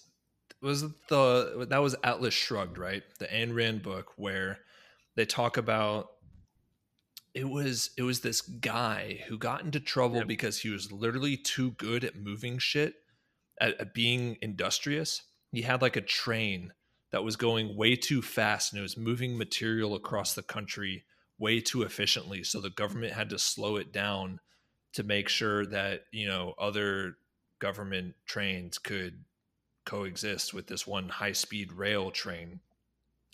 [0.60, 3.02] was the that was Atlas Shrugged, right?
[3.18, 4.58] The Ayn Rand book where
[5.16, 6.11] they talk about
[7.34, 10.26] it was it was this guy who got into trouble yep.
[10.26, 12.94] because he was literally too good at moving shit
[13.60, 15.22] at, at being industrious.
[15.50, 16.72] He had like a train
[17.10, 21.04] that was going way too fast and it was moving material across the country
[21.38, 22.42] way too efficiently.
[22.44, 24.40] So the government had to slow it down
[24.94, 27.16] to make sure that, you know, other
[27.58, 29.24] government trains could
[29.84, 32.60] coexist with this one high speed rail train.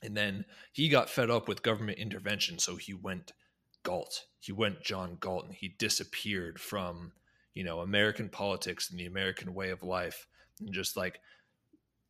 [0.02, 2.58] And then he got fed up with government intervention.
[2.58, 3.32] So he went
[3.88, 4.24] Galt.
[4.38, 7.12] He went John Galt and he disappeared from,
[7.55, 10.27] you know, American politics and the American way of life
[10.61, 11.20] and just like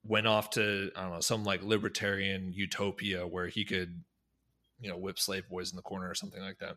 [0.03, 4.03] went off to, I don't know, some like libertarian utopia where he could
[4.81, 6.77] you know whip slave boys in the corner or something like that.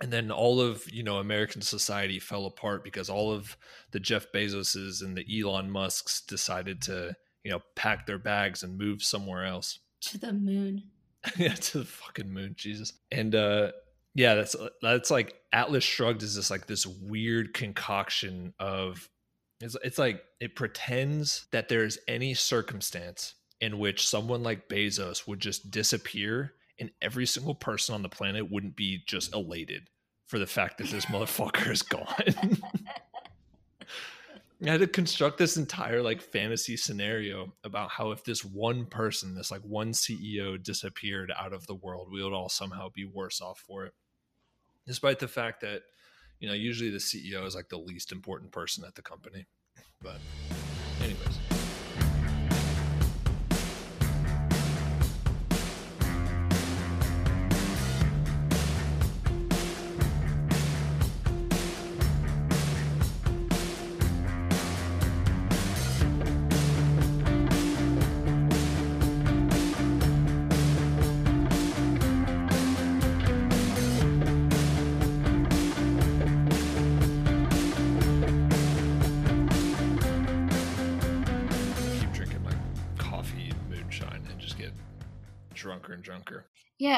[0.00, 3.56] And then all of you know american society fell apart because all of
[3.92, 8.78] the jeff bezoses and the elon musks decided to you know pack their bags and
[8.78, 9.78] move somewhere else.
[10.02, 10.84] To the moon.
[11.36, 12.92] Yeah to the fucking moon jesus.
[13.10, 13.72] And uh
[14.16, 19.08] yeah that's uh, that's like atlas shrugged is this like this weird concoction of
[19.60, 25.40] it's, it's like it pretends that there's any circumstance in which someone like bezos would
[25.40, 29.88] just disappear and every single person on the planet wouldn't be just elated
[30.26, 32.58] for the fact that this motherfucker is gone.
[34.64, 39.34] I had to construct this entire like fantasy scenario about how if this one person,
[39.34, 43.42] this like one CEO disappeared out of the world, we would all somehow be worse
[43.42, 43.92] off for it.
[44.86, 45.82] Despite the fact that,
[46.38, 49.46] you know, usually the CEO is like the least important person at the company.
[50.00, 50.20] But
[51.00, 51.45] anyways.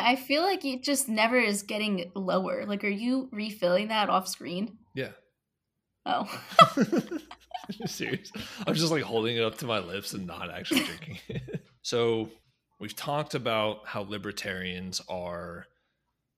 [0.05, 2.65] I feel like it just never is getting lower.
[2.67, 4.79] Like, are you refilling that off screen?
[4.95, 5.11] Yeah.
[6.07, 6.27] Oh.
[7.87, 8.31] serious?
[8.67, 11.65] I'm just like holding it up to my lips and not actually drinking it.
[11.83, 12.31] so,
[12.81, 15.67] we've talked about how libertarians are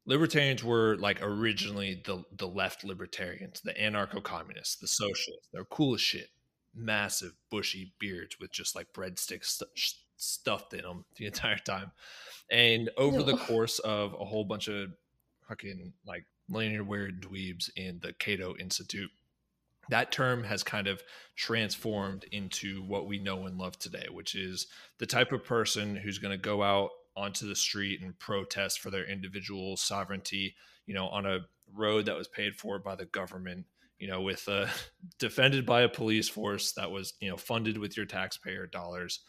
[0.06, 5.48] libertarians were like originally the the left libertarians, the anarcho communists, the socialists.
[5.52, 6.28] They're cool as shit.
[6.74, 9.70] Massive bushy beards with just like breadsticks st-
[10.20, 11.92] stuffed in them the entire time.
[12.50, 14.90] And over the course of a whole bunch of
[15.48, 19.10] fucking like linear weird dweebs in the Cato Institute,
[19.88, 21.02] that term has kind of
[21.36, 24.68] transformed into what we know and love today, which is
[24.98, 28.90] the type of person who's going to go out onto the street and protest for
[28.90, 30.54] their individual sovereignty,
[30.86, 31.40] you know, on a
[31.74, 33.66] road that was paid for by the government,
[33.98, 34.68] you know, with a
[35.18, 39.20] defended by a police force that was, you know, funded with your taxpayer dollars,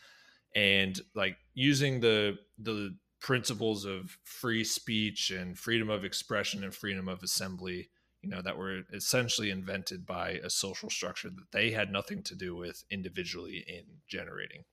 [0.56, 7.08] and like using the the principles of free speech and freedom of expression and freedom
[7.08, 7.90] of assembly
[8.22, 12.36] you know that were essentially invented by a social structure that they had nothing to
[12.36, 14.64] do with individually in generating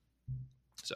[0.89, 0.95] so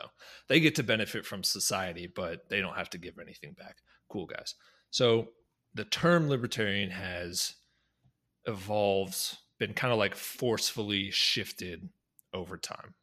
[0.48, 3.76] they get to benefit from society, but they don't have to give anything back.
[4.08, 4.54] Cool guys.
[4.90, 5.28] So
[5.74, 7.54] the term libertarian has
[8.46, 11.88] evolved, been kind of like forcefully shifted
[12.32, 12.94] over time.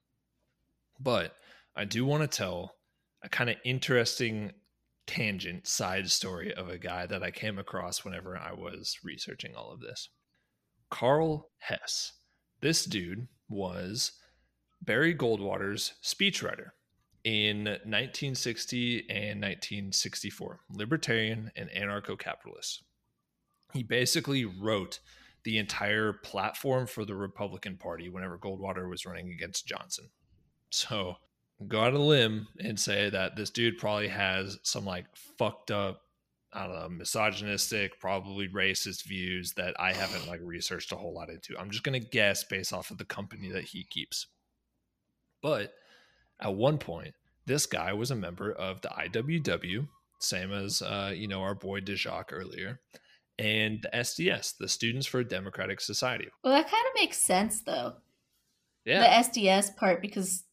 [0.99, 1.35] But
[1.75, 2.75] I do want to tell
[3.23, 4.51] a kind of interesting
[5.07, 9.71] tangent side story of a guy that I came across whenever I was researching all
[9.71, 10.09] of this.
[10.89, 12.13] Karl Hess.
[12.61, 14.11] This dude was
[14.81, 16.71] Barry Goldwater's speechwriter
[17.23, 22.83] in 1960 and 1964, libertarian and anarcho capitalist.
[23.73, 24.99] He basically wrote
[25.43, 30.09] the entire platform for the Republican Party whenever Goldwater was running against Johnson.
[30.69, 31.15] So
[31.67, 35.05] go out on a limb and say that this dude probably has some like
[35.37, 36.01] fucked up,
[36.53, 41.29] I don't know, misogynistic, probably racist views that I haven't like researched a whole lot
[41.29, 41.57] into.
[41.57, 44.27] I'm just gonna guess based off of the company that he keeps.
[45.41, 45.73] But
[46.39, 47.13] at one point,
[47.45, 49.87] this guy was a member of the IWW,
[50.19, 52.79] same as uh, you know our boy Déjacque earlier,
[53.37, 56.29] and the SDS, the Students for a Democratic Society.
[56.43, 57.95] Well, that kind of makes sense though.
[58.85, 60.43] Yeah, the SDS part because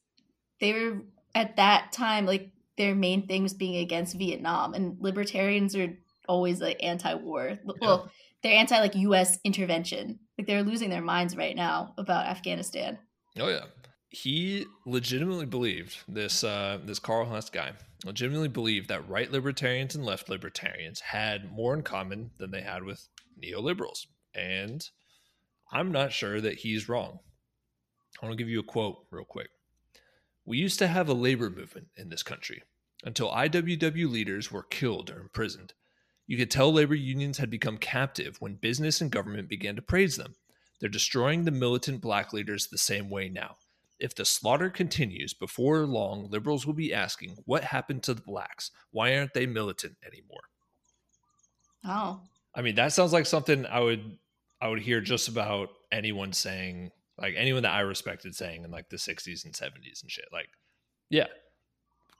[0.61, 1.03] they were
[1.35, 5.97] at that time like their main thing was being against Vietnam, and libertarians are
[6.29, 7.59] always like anti-war.
[7.65, 7.73] Yeah.
[7.81, 8.11] Well,
[8.43, 9.39] they're anti like U.S.
[9.45, 10.19] intervention.
[10.39, 12.99] Like they're losing their minds right now about Afghanistan.
[13.39, 13.65] Oh yeah,
[14.11, 17.73] he legitimately believed this uh, this Karl Hess guy
[18.05, 22.85] legitimately believed that right libertarians and left libertarians had more in common than they had
[22.85, 23.09] with
[23.43, 24.85] neoliberals, and
[25.73, 27.19] I'm not sure that he's wrong.
[28.21, 29.49] I want to give you a quote real quick.
[30.47, 32.63] We used to have a labor movement in this country
[33.05, 35.75] until IWW leaders were killed or imprisoned.
[36.27, 40.17] You could tell labor unions had become captive when business and government began to praise
[40.17, 40.37] them.
[40.81, 43.57] They're destroying the militant black leaders the same way now.
[43.99, 48.71] If the slaughter continues, before long, liberals will be asking, What happened to the blacks?
[48.91, 50.51] Why aren't they militant anymore?
[51.85, 52.21] Oh.
[52.55, 54.19] I mean, that sounds like something I would
[54.61, 58.89] I would hear just about anyone saying, like anyone that I respected saying in like
[58.89, 60.27] the 60s and 70s and shit.
[60.33, 60.49] Like,
[61.11, 61.27] yeah,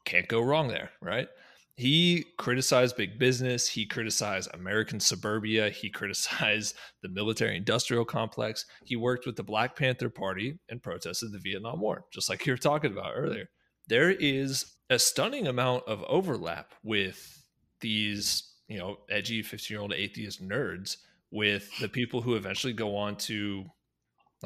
[0.05, 1.29] can't go wrong there, right?
[1.77, 3.69] he criticized big business.
[3.69, 5.69] He criticized American suburbia.
[5.69, 8.65] He criticized the military industrial complex.
[8.85, 12.53] He worked with the Black Panther Party and protested the Vietnam War, just like you
[12.53, 13.51] were talking about earlier.
[13.89, 17.45] There is a stunning amount of overlap with
[17.81, 20.97] these, you know, edgy 15 year old atheist nerds
[21.31, 23.65] with the people who eventually go on to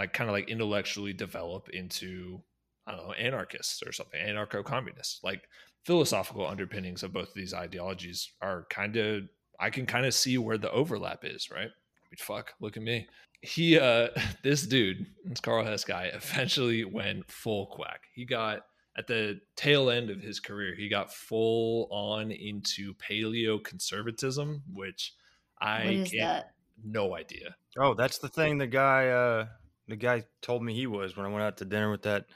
[0.00, 2.40] like kind of like intellectually develop into,
[2.86, 5.22] I don't know, anarchists or something, anarcho communists.
[5.22, 5.42] Like
[5.84, 9.24] philosophical underpinnings of both of these ideologies are kind of
[9.58, 11.68] I can kind of see where the overlap is, right?
[11.68, 13.08] I mean, fuck, look at me.
[13.42, 14.08] He uh
[14.42, 18.04] this dude, this Karl Hess guy, eventually went full quack.
[18.14, 18.60] He got
[18.96, 25.12] at the tail end of his career, he got full on into paleo conservatism, which
[25.60, 26.52] I can't that?
[26.82, 27.54] no idea.
[27.78, 29.46] Oh, that's the thing the guy uh
[29.90, 32.26] the guy told me he was when I went out to dinner with that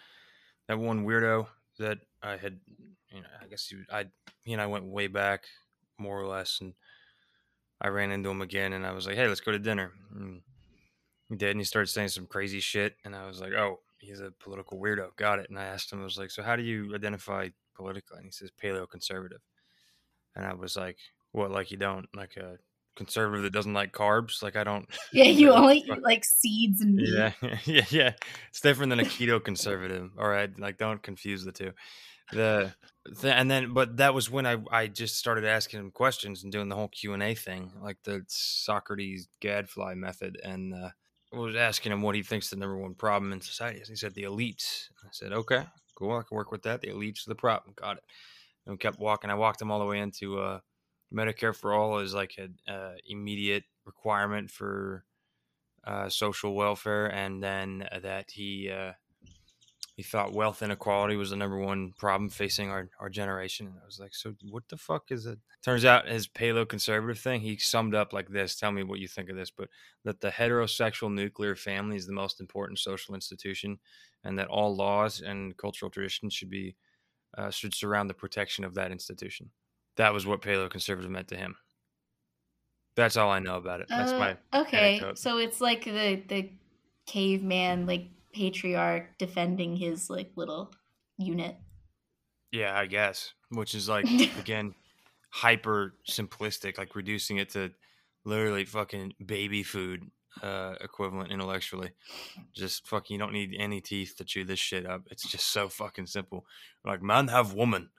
[0.69, 1.47] that one weirdo
[1.79, 2.61] that I had
[3.15, 4.07] you know, I guess he, I,
[4.43, 5.45] he and I went way back,
[5.99, 6.75] more or less, and
[7.81, 10.43] I ran into him again, and I was like, "Hey, let's go to dinner." And
[11.29, 14.21] he did, and he started saying some crazy shit, and I was like, "Oh, he's
[14.21, 15.49] a political weirdo." Got it.
[15.49, 18.33] And I asked him, I was like, "So how do you identify politically?" And he
[18.33, 19.41] says, "Paleo conservative."
[20.35, 20.99] And I was like,
[21.33, 21.53] "What?
[21.53, 22.59] Like you don't like a
[22.97, 24.43] conservative that doesn't like carbs?
[24.43, 27.09] Like I don't." Yeah, you only eat like seeds and meat.
[27.13, 27.33] Yeah,
[27.65, 28.13] yeah, yeah.
[28.49, 30.11] It's different than a keto conservative.
[30.19, 31.73] All right, like don't confuse the two
[32.33, 32.75] the,
[33.21, 36.53] the and then but that was when I I just started asking him questions and
[36.53, 40.91] doing the whole Q and A thing, like the Socrates gadfly method, and uh,
[41.33, 43.89] I was asking him what he thinks the number one problem in society is.
[43.89, 44.89] He said the elites.
[45.05, 45.65] I said, okay,
[45.97, 46.81] cool, I can work with that.
[46.81, 47.75] The elites are the problem.
[47.77, 48.05] Got it.
[48.67, 49.31] And we kept walking.
[49.31, 50.61] I walked him all the way into uh,
[51.15, 55.05] Medicare for all is like an uh, immediate requirement for
[55.87, 58.93] uh, social welfare, and then that he uh,
[59.95, 63.67] he thought wealth inequality was the number one problem facing our, our generation.
[63.67, 65.39] And I was like, so what the fuck is it?
[65.63, 68.57] Turns out his paleo-conservative thing, he summed up like this.
[68.57, 69.69] Tell me what you think of this, but
[70.05, 73.79] that the heterosexual nuclear family is the most important social institution,
[74.25, 76.75] and that all laws and cultural traditions should be
[77.39, 79.51] uh, should surround the protection of that institution.
[79.97, 81.57] That was what paleo-conservative meant to him.
[82.97, 83.89] That's all I know about it.
[83.89, 84.91] That's Uh, my okay.
[84.91, 85.19] anecdote.
[85.19, 86.53] So it's like the the
[87.07, 90.73] caveman like patriarch defending his like little
[91.19, 91.57] unit.
[92.53, 93.33] Yeah, I guess.
[93.51, 94.05] Which is like
[94.39, 94.75] again
[95.31, 97.73] hyper simplistic, like reducing it to
[98.25, 100.11] literally fucking baby food
[100.43, 101.91] uh equivalent intellectually.
[102.53, 105.03] Just fucking you don't need any teeth to chew this shit up.
[105.11, 106.47] It's just so fucking simple.
[106.85, 107.91] Like man have woman.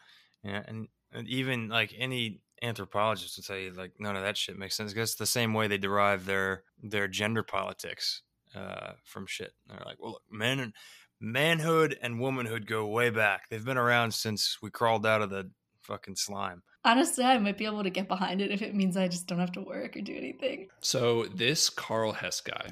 [0.43, 4.75] Yeah, and, and even like any anthropologist would say like none of that shit makes
[4.75, 4.93] sense.
[4.93, 8.21] Because it's the same way they derive their their gender politics
[8.55, 9.53] uh from shit.
[9.67, 10.73] They're like, well look, men and
[11.19, 13.49] manhood and womanhood go way back.
[13.49, 15.49] They've been around since we crawled out of the
[15.81, 16.63] fucking slime.
[16.83, 19.39] Honestly, I might be able to get behind it if it means I just don't
[19.39, 20.67] have to work or do anything.
[20.81, 22.67] So this Karl Hess guy,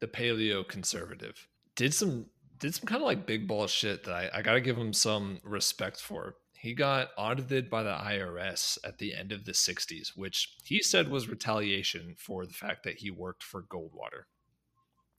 [0.00, 2.26] the paleo conservative, did some
[2.58, 5.40] did some kind of like big ball shit that I, I gotta give him some
[5.42, 6.36] respect for.
[6.64, 11.10] He got audited by the IRS at the end of the 60s, which he said
[11.10, 14.22] was retaliation for the fact that he worked for Goldwater.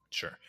[0.09, 0.39] Sure.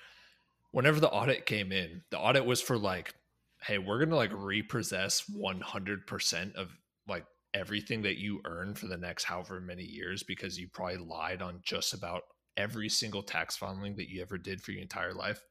[0.71, 3.13] Whenever the audit came in, the audit was for like,
[3.61, 6.71] hey, we're gonna like repossess 100% of
[7.07, 11.43] like everything that you earn for the next however many years because you probably lied
[11.43, 12.23] on just about
[12.57, 15.43] every single tax filing that you ever did for your entire life.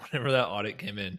[0.10, 1.18] Whenever that audit came in,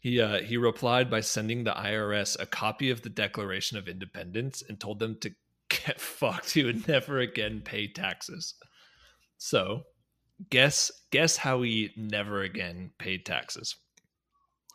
[0.00, 4.62] he uh, he replied by sending the IRS a copy of the Declaration of Independence
[4.68, 5.30] and told them to
[5.68, 6.52] get fucked.
[6.52, 8.54] He would never again pay taxes.
[9.38, 9.84] So,
[10.50, 13.76] guess guess how he never again paid taxes.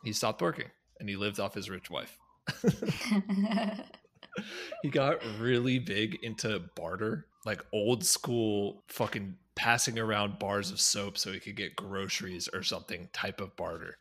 [0.04, 2.18] He stopped working and he lived off his rich wife.
[4.84, 11.18] he got really big into barter, like old school fucking passing around bars of soap
[11.18, 13.97] so he could get groceries or something type of barter,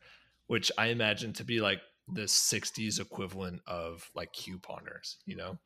[0.46, 5.58] which I imagine to be like the 60s equivalent of like couponers, you know?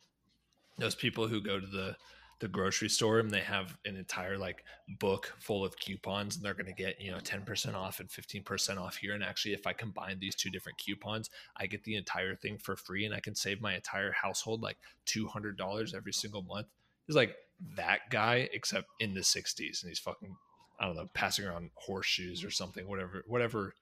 [0.79, 1.97] Those people who go to the
[2.39, 4.63] the grocery store and they have an entire like
[5.01, 8.79] book full of coupons and they're going to get you know 10% off and 15%
[8.79, 12.37] off here and actually if i combine these two different coupons i get the entire
[12.37, 14.77] thing for free and i can save my entire household like
[15.07, 16.67] $200 every single month
[17.07, 17.37] he's like
[17.77, 20.35] that guy except in the 60s and he's fucking
[20.79, 23.75] i don't know passing around horseshoes or something whatever whatever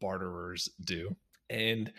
[0.00, 1.16] barterers do
[1.50, 1.92] and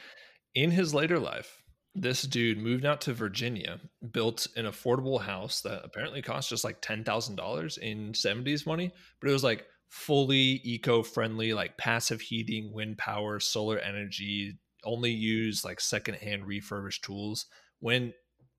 [0.55, 1.61] in his later life
[1.95, 3.79] this dude moved out to Virginia,
[4.11, 9.33] built an affordable house that apparently cost just like $10,000 in 70s money, but it
[9.33, 15.81] was like fully eco friendly, like passive heating, wind power, solar energy, only use like
[15.81, 17.47] secondhand refurbished tools.
[17.79, 18.13] When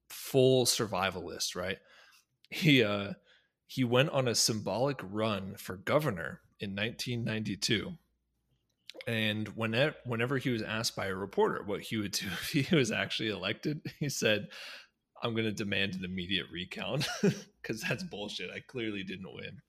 [0.09, 1.79] full survivalist, right?
[2.51, 3.15] He, uh,
[3.67, 7.97] he went on a symbolic run for governor in 1992
[9.07, 12.75] and whenever whenever he was asked by a reporter what he would do if he
[12.75, 14.49] was actually elected, he said,
[15.23, 18.51] "I'm going to demand an immediate recount because that's bullshit.
[18.51, 19.61] I clearly didn't win."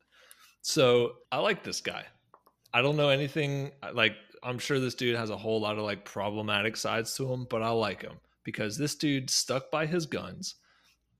[0.62, 2.06] So I like this guy.
[2.74, 4.16] I don't know anything like.
[4.44, 7.62] I'm sure this dude has a whole lot of like problematic sides to him, but
[7.62, 10.56] I like him because this dude stuck by his guns.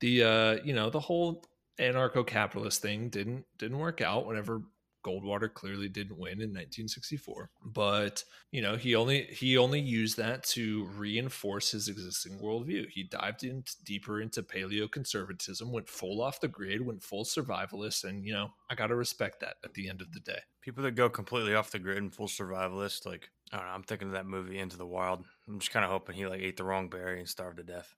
[0.00, 1.44] The uh, you know, the whole
[1.78, 4.62] anarcho-capitalist thing didn't didn't work out whenever
[5.04, 10.44] Goldwater clearly didn't win in 1964, but you know he only he only used that
[10.44, 12.88] to reinforce his existing worldview.
[12.88, 18.24] He dived in deeper into paleoconservatism, went full off the grid, went full survivalist, and
[18.24, 20.40] you know I gotta respect that at the end of the day.
[20.60, 23.82] People that go completely off the grid and full survivalist, like I don't know, I'm
[23.82, 25.24] thinking of that movie Into the Wild.
[25.48, 27.92] I'm just kind of hoping he like ate the wrong berry and starved to death.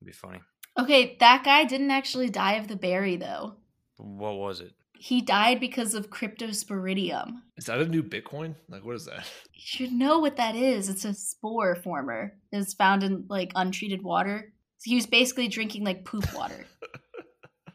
[0.00, 0.40] It'd be funny.
[0.78, 3.54] Okay, that guy didn't actually die of the berry though.
[3.96, 4.72] What was it?
[4.98, 7.34] He died because of cryptosporidium.
[7.56, 8.54] Is that a new Bitcoin?
[8.68, 9.24] Like what is that?
[9.52, 10.88] You should know what that is.
[10.88, 12.34] It's a spore former.
[12.52, 14.52] It's found in like untreated water.
[14.78, 16.66] So he was basically drinking like poop water.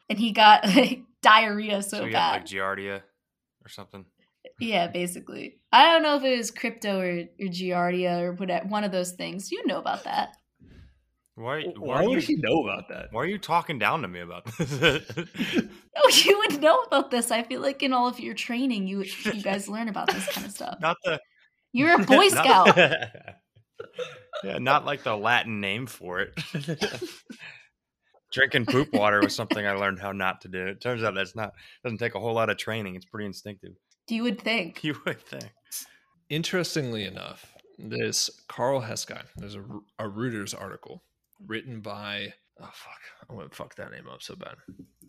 [0.10, 3.02] and he got like diarrhea so, So you got like Giardia
[3.64, 4.06] or something.
[4.60, 5.60] yeah, basically.
[5.72, 9.12] I don't know if it was crypto or, or Giardia or whatever, one of those
[9.12, 9.52] things.
[9.52, 10.36] You know about that.
[11.36, 11.64] Why?
[11.78, 12.36] Why, Why would you?
[12.36, 13.08] he know about that?
[13.12, 15.06] Why are you talking down to me about this?
[16.04, 17.32] Oh, you would know about this.
[17.32, 20.46] I feel like in all of your training, you you guys learn about this kind
[20.46, 20.78] of stuff.
[20.82, 21.20] not the
[21.74, 22.78] You're a Boy not- Scout.
[24.44, 26.34] yeah, not like the Latin name for it.
[28.32, 30.66] Drinking poop water was something I learned how not to do.
[30.68, 31.52] It turns out that's not
[31.84, 32.96] doesn't take a whole lot of training.
[32.96, 33.72] It's pretty instinctive.
[34.08, 34.84] You would think.
[34.86, 35.52] You would think.
[36.30, 37.46] Interestingly enough,
[37.78, 39.64] this Carl Heskin, there's a,
[40.00, 41.04] a Reuters article
[41.48, 44.56] written by oh fuck, I went fuck that name up so bad.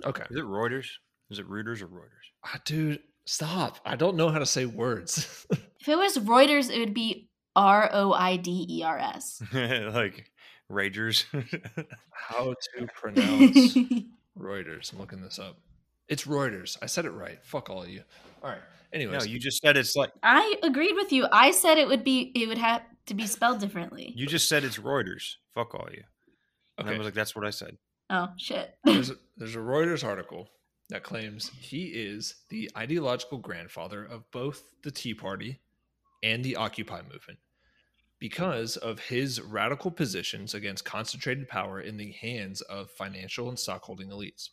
[0.04, 0.86] Okay, Is it Reuters?
[1.30, 2.26] Is it Reuters or Reuters?
[2.44, 3.78] ah, dude, stop!
[3.84, 5.46] I don't know how to say words.
[5.82, 9.42] If it was Reuters, it would be R O I D E R S.
[9.52, 10.30] like
[10.70, 11.24] Ragers.
[12.12, 13.74] how to pronounce
[14.38, 14.92] Reuters?
[14.92, 15.58] I'm looking this up.
[16.08, 16.78] It's Reuters.
[16.82, 17.44] I said it right.
[17.44, 18.02] Fuck all of you.
[18.44, 18.60] All right.
[18.92, 21.26] Anyways, no, you just said it's like I agreed with you.
[21.32, 24.12] I said it would be it would have to be spelled differently.
[24.16, 25.34] you just said it's Reuters.
[25.54, 26.04] Fuck all you.
[26.86, 27.76] And I was like, that's what I said.
[28.10, 28.74] Oh shit.
[28.84, 30.48] there's a, there's a Reuters article
[30.90, 35.60] that claims he is the ideological grandfather of both the Tea Party
[36.22, 37.38] and the Occupy movement
[38.18, 44.10] because of his radical positions against concentrated power in the hands of financial and stockholding
[44.10, 44.50] elites.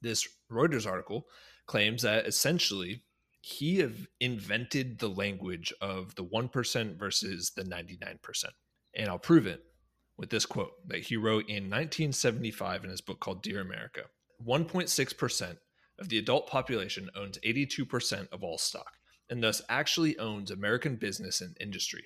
[0.00, 1.26] This Reuters article
[1.66, 3.02] claims that essentially
[3.42, 8.44] he have invented the language of the 1% versus the 99%.
[8.94, 9.64] And I'll prove it
[10.22, 14.02] with this quote that he wrote in 1975 in his book called Dear America.
[14.46, 15.56] 1.6%
[15.98, 18.92] of the adult population owns 82% of all stock
[19.28, 22.04] and thus actually owns American business and industry.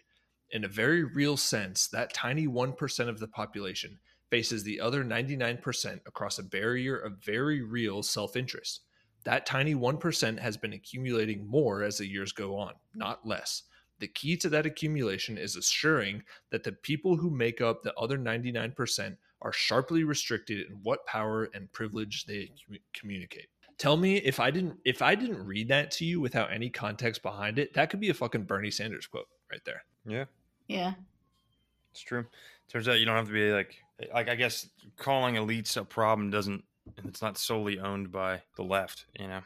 [0.50, 3.98] In a very real sense, that tiny 1% of the population
[4.30, 8.80] faces the other 99% across a barrier of very real self interest.
[9.26, 13.64] That tiny 1% has been accumulating more as the years go on, not less.
[13.99, 18.18] The key to that accumulation is assuring that the people who make up the other
[18.18, 23.47] 99% are sharply restricted in what power and privilege they commu- communicate.
[23.78, 27.22] Tell me if I didn't if I didn't read that to you without any context
[27.22, 29.84] behind it, that could be a fucking Bernie Sanders quote right there.
[30.07, 30.24] Yeah,
[30.66, 30.94] Yeah.
[31.90, 32.24] it's true.
[32.68, 33.76] Turns out you don't have to be like
[34.14, 36.64] like I guess calling elites a problem doesn't
[37.05, 39.40] it's not solely owned by the left, you know.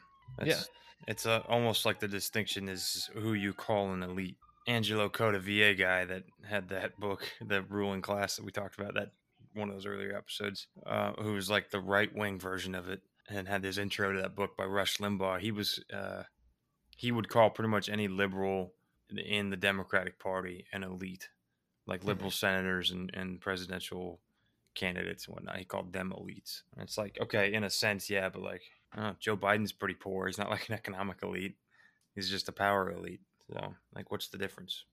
[0.44, 0.61] Yeah.
[1.07, 4.36] It's uh, almost like the distinction is who you call an elite.
[4.66, 9.12] Angelo Codevilla guy that had that book, the ruling class that we talked about, that
[9.55, 13.01] one of those earlier episodes, uh, who was like the right wing version of it
[13.28, 15.40] and had this intro to that book by Rush Limbaugh.
[15.40, 16.24] He was, uh,
[16.96, 18.74] he would call pretty much any liberal
[19.11, 21.30] in the Democratic Party an elite,
[21.86, 24.20] like liberal senators and, and presidential
[24.74, 25.59] candidates and whatnot.
[25.59, 26.62] He called them elites.
[26.74, 28.62] And it's like, okay, in a sense, yeah, but like,
[28.97, 30.26] uh, Joe Biden's pretty poor.
[30.26, 31.57] He's not like an economic elite.
[32.14, 33.20] He's just a power elite.
[33.51, 34.84] So, like, what's the difference?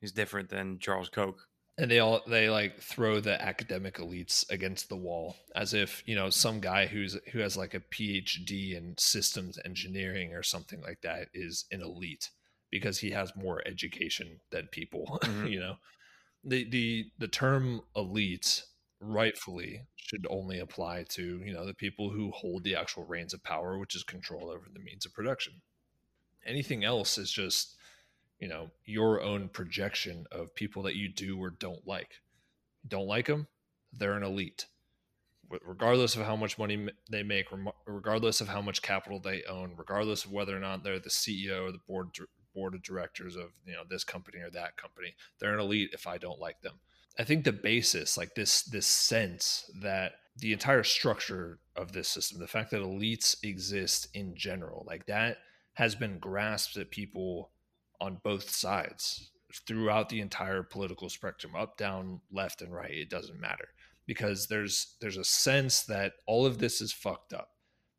[0.00, 1.36] He's different than Charles Koch.
[1.78, 6.14] and they all they like throw the academic elites against the wall as if you
[6.14, 11.00] know some guy who's who has like a phd in systems engineering or something like
[11.02, 12.30] that is an elite
[12.70, 15.50] because he has more education than people Mhm.
[15.50, 15.74] you know
[16.44, 18.62] the the the term elite
[19.00, 23.42] rightfully should only apply to you know the people who hold the actual reins of
[23.42, 25.54] power which is control over the means of production.
[26.46, 27.76] Anything else is just
[28.38, 32.20] you know your own projection of people that you do or don't like.
[32.88, 33.48] Don't like them
[33.98, 34.66] they're an elite.
[35.64, 37.46] Regardless of how much money they make
[37.86, 41.68] regardless of how much capital they own regardless of whether or not they're the ceo
[41.68, 42.08] or the board
[42.52, 46.08] board of directors of you know this company or that company they're an elite if
[46.08, 46.80] i don't like them
[47.18, 52.38] i think the basis like this this sense that the entire structure of this system
[52.38, 55.38] the fact that elites exist in general like that
[55.74, 57.50] has been grasped at people
[58.00, 59.30] on both sides
[59.66, 63.68] throughout the entire political spectrum up down left and right it doesn't matter.
[64.06, 67.50] Because there's there's a sense that all of this is fucked up.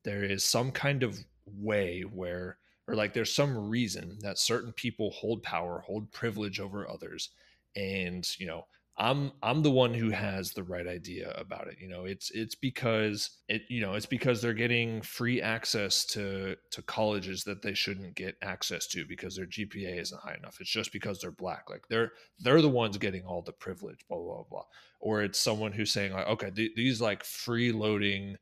[0.04, 2.58] There is some kind of way where
[2.88, 7.30] or like there's some reason that certain people hold power hold privilege over others
[7.76, 8.66] and you know
[8.98, 12.06] i'm i'm the one who has the right idea about it you know?
[12.06, 17.44] It's it's because it you know it's because they're getting free access to to colleges
[17.44, 20.58] that they shouldn't get access to because their gpa isn't high enough.
[20.60, 24.18] It's just because they're black like they're they're the ones getting all the privilege blah
[24.18, 24.64] blah blah,
[25.00, 28.36] or it's someone who's saying like okay th- these like freeloading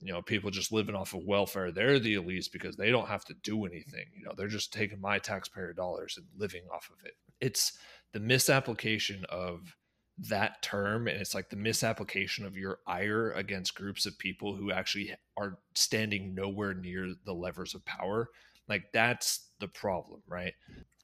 [0.00, 3.24] you know people just living off of welfare they're the elites because they don't have
[3.24, 4.32] to do anything you know?
[4.36, 7.14] They're just taking my taxpayer dollars and living off of it.
[7.40, 7.72] It's
[8.12, 9.76] the misapplication of
[10.18, 14.70] that term and it's like the misapplication of your ire against groups of people who
[14.70, 18.28] actually are standing nowhere near the levers of power
[18.68, 20.54] like that's the problem right?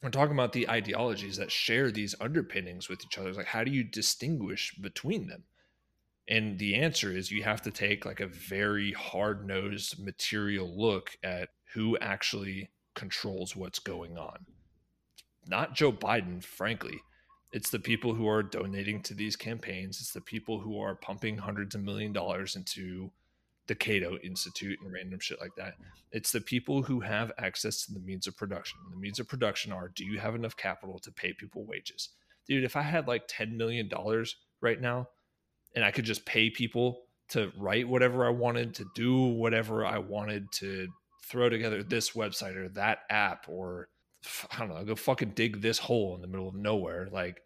[0.03, 3.65] We're talking about the ideologies that share these underpinnings with each other It's like how
[3.65, 5.45] do you distinguish between them?
[6.29, 11.49] And the answer is you have to take like a very hard-nosed material look at
[11.73, 14.47] who actually controls what's going on.
[15.47, 17.01] Not joe biden frankly
[17.53, 20.01] It's the people who are donating to these campaigns.
[20.01, 23.11] It's the people who are pumping hundreds of million dollars into
[23.69, 25.75] the Cato Institute and random shit like that.
[26.13, 28.79] It's the people who have access to the means of production.
[28.91, 32.11] The means of production are do you have enough capital to pay people wages?
[32.47, 33.91] Dude, if I had like $10 million
[34.61, 35.09] right now
[35.75, 39.99] and I could just pay people to write whatever I wanted, to do whatever I
[39.99, 40.89] wanted, to
[41.23, 43.89] throw together this website or that app, or
[44.53, 47.09] I don't know, go fucking dig this hole in the middle of nowhere.
[47.11, 47.43] Like,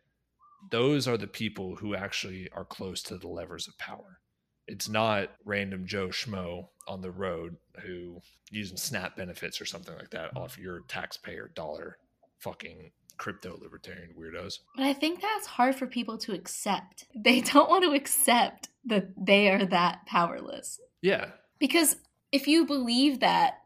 [0.70, 4.20] those are the people who actually are close to the levers of power.
[4.68, 8.20] It's not random Joe Schmo on the road who
[8.50, 11.98] using SNAP benefits or something like that off your taxpayer dollar
[12.38, 14.58] fucking crypto libertarian weirdos.
[14.76, 17.06] But I think that's hard for people to accept.
[17.14, 20.80] They don't want to accept that they are that powerless.
[21.02, 21.30] Yeah.
[21.58, 21.96] Because
[22.30, 23.58] if you believe that,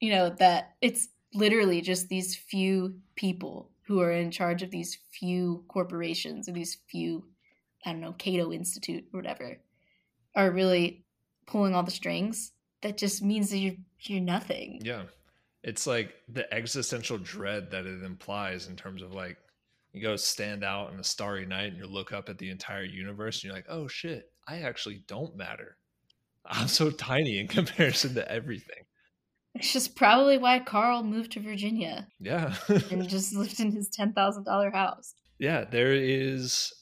[0.00, 4.98] you know, that it's literally just these few people who are in charge of these
[5.10, 7.24] few corporations or these few,
[7.84, 9.58] I don't know, Cato Institute or whatever,
[10.34, 11.04] are really
[11.46, 14.80] pulling all the strings, that just means that you're you're nothing.
[14.82, 15.04] Yeah.
[15.62, 19.38] It's like the existential dread that it implies in terms of like
[19.92, 22.84] you go stand out in a starry night and you look up at the entire
[22.84, 25.76] universe and you're like, oh shit, I actually don't matter.
[26.44, 28.84] I'm so tiny in comparison to everything.
[29.54, 32.08] It's just probably why Karl moved to Virginia.
[32.18, 32.54] Yeah.
[32.90, 35.14] and just lived in his ten thousand dollar house.
[35.38, 36.72] Yeah, there is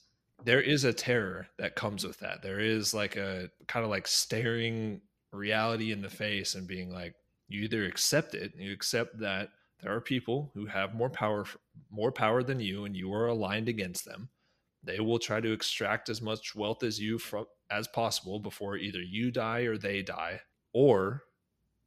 [0.44, 2.42] there is a terror that comes with that.
[2.42, 5.00] There is like a kind of like staring
[5.32, 7.14] reality in the face and being like,
[7.48, 9.50] you either accept it, you accept that
[9.82, 11.44] there are people who have more power
[11.90, 14.30] more power than you and you are aligned against them.
[14.84, 19.00] They will try to extract as much wealth as you from as possible before either
[19.00, 20.40] you die or they die.
[20.72, 21.22] Or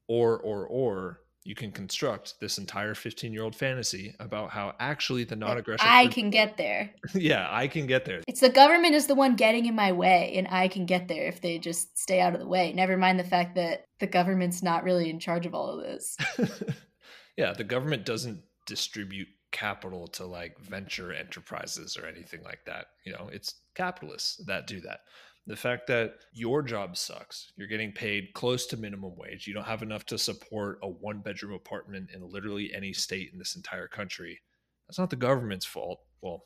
[0.07, 5.23] or or or you can construct this entire 15 year old fantasy about how actually
[5.23, 5.87] the non aggression.
[5.87, 6.91] I can get there.
[7.13, 8.21] yeah, I can get there.
[8.27, 11.27] It's the government is the one getting in my way, and I can get there
[11.27, 12.73] if they just stay out of the way.
[12.73, 16.17] Never mind the fact that the government's not really in charge of all of this.
[17.37, 22.87] yeah, the government doesn't distribute capital to like venture enterprises or anything like that.
[23.05, 25.01] You know, it's capitalists that do that
[25.47, 29.65] the fact that your job sucks you're getting paid close to minimum wage you don't
[29.65, 33.87] have enough to support a one bedroom apartment in literally any state in this entire
[33.87, 34.41] country
[34.87, 35.99] that's not the government's fault.
[36.21, 36.43] Well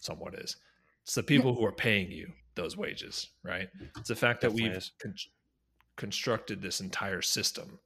[0.00, 0.56] somewhat is.
[1.02, 3.68] It's the people who are paying you those wages right?
[3.98, 5.14] It's the fact that we've con-
[5.96, 7.78] constructed this entire system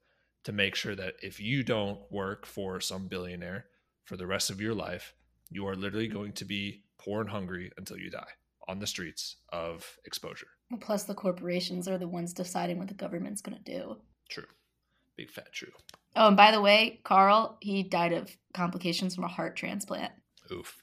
[0.44, 3.66] to make sure that if you don't work for some billionaire
[4.04, 5.14] for the rest of your life
[5.50, 6.12] you are literally mm.
[6.12, 8.28] going to be poor and hungry until you die
[8.68, 10.48] on the streets of exposure.
[10.80, 13.96] Plus, the corporations are the ones deciding what the government's going to do.
[14.28, 14.44] True.
[15.16, 15.72] Big fat true.
[16.14, 20.12] Oh, and by the way, Karl, he died of complications from a heart transplant.
[20.52, 20.82] Oof.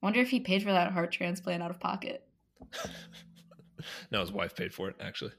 [0.00, 2.24] Wonder if he paid for that heart transplant out of pocket.
[4.12, 5.32] no, his wife paid for it, actually.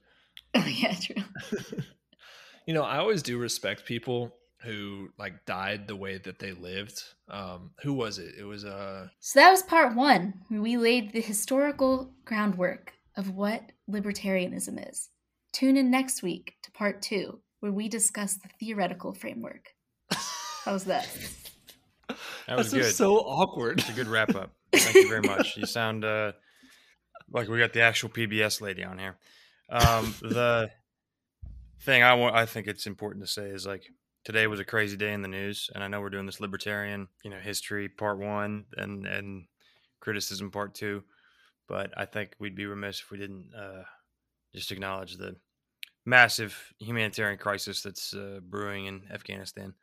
[0.54, 1.24] Oh, yeah, true.
[2.68, 7.02] you know, I always do respect people who like died the way that they lived.
[7.30, 8.36] Um, who was it?
[8.38, 10.34] It was uh So that was part one.
[10.50, 15.10] where We laid the historical groundwork of what libertarianism is.
[15.54, 19.70] Tune in next week to part two, where we discuss the theoretical framework.
[20.66, 21.08] How's that?
[22.48, 22.96] That was good.
[22.96, 23.80] so awkward.
[23.80, 24.52] It's a good wrap up.
[24.74, 25.56] Thank you very much.
[25.56, 26.32] You sound uh,
[27.32, 29.18] like we got the actual PBS lady on here.
[29.70, 30.72] Um, the
[31.82, 33.84] thing I want, I think it's important to say is like
[34.24, 37.08] today was a crazy day in the news, and I know we're doing this libertarian,
[37.24, 39.46] you know, history part one and and
[40.00, 41.04] criticism part two,
[41.68, 43.84] but I think we'd be remiss if we didn't uh,
[44.54, 45.36] just acknowledge the
[46.06, 49.74] massive humanitarian crisis that's uh, brewing in Afghanistan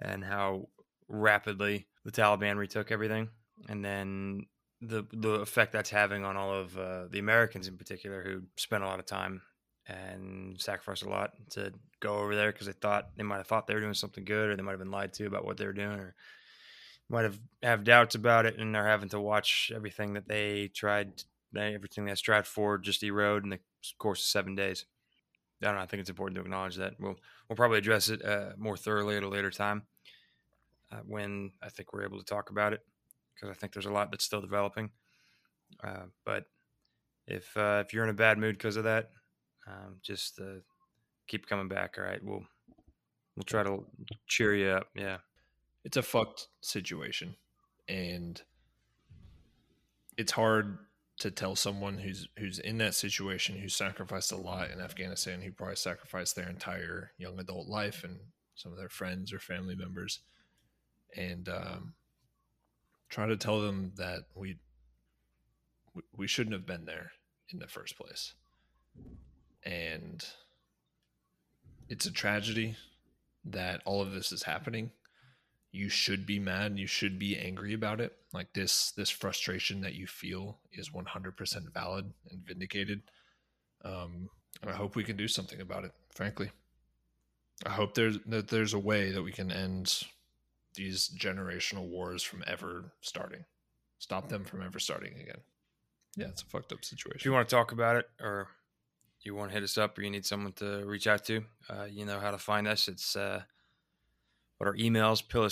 [0.00, 0.68] and how
[1.08, 3.28] rapidly the Taliban retook everything,
[3.68, 4.46] and then
[4.80, 8.82] the the effect that's having on all of uh, the Americans in particular who spent
[8.82, 9.42] a lot of time
[9.86, 13.66] and sacrificed a lot to go over there because they thought they might have thought
[13.66, 15.66] they were doing something good or they might have been lied to about what they
[15.66, 16.14] were doing or
[17.08, 21.22] might have have doubts about it and they're having to watch everything that they tried
[21.56, 23.60] everything they strived for just erode in the
[23.98, 24.86] course of seven days.
[25.62, 26.94] I don't know I think it's important to acknowledge that.
[26.98, 27.16] We'll
[27.48, 29.82] we'll probably address it uh, more thoroughly at a later time
[30.90, 32.80] uh, when I think we're able to talk about it
[33.34, 34.90] because I think there's a lot that's still developing.
[35.82, 36.44] Uh, but
[37.26, 39.10] if uh, if you're in a bad mood because of that
[39.66, 40.60] um, just uh,
[41.26, 41.96] keep coming back.
[41.98, 42.44] All right, we'll
[43.36, 43.84] we'll try to
[44.26, 44.88] cheer you up.
[44.94, 45.18] Yeah,
[45.84, 47.36] it's a fucked situation,
[47.88, 48.40] and
[50.16, 50.78] it's hard
[51.18, 55.52] to tell someone who's who's in that situation who sacrificed a lot in Afghanistan, who
[55.52, 58.18] probably sacrificed their entire young adult life and
[58.54, 60.20] some of their friends or family members,
[61.16, 61.94] and um,
[63.08, 64.56] try to tell them that we
[66.16, 67.12] we shouldn't have been there
[67.50, 68.34] in the first place.
[69.64, 70.24] And
[71.88, 72.76] it's a tragedy
[73.44, 74.90] that all of this is happening.
[75.70, 78.12] You should be mad, you should be angry about it.
[78.32, 83.02] Like this this frustration that you feel is 100% valid and vindicated.
[83.84, 84.28] Um
[84.62, 86.50] and I hope we can do something about it, frankly.
[87.66, 90.02] I hope there's that there's a way that we can end
[90.74, 93.44] these generational wars from ever starting.
[93.98, 95.40] Stop them from ever starting again.
[96.16, 97.18] Yeah, it's a fucked up situation.
[97.18, 98.48] If you want to talk about it or
[99.24, 101.84] you want to hit us up or you need someone to reach out to, uh,
[101.90, 102.88] you know how to find us.
[102.88, 103.42] It's uh,
[104.58, 105.48] what our emails, pillow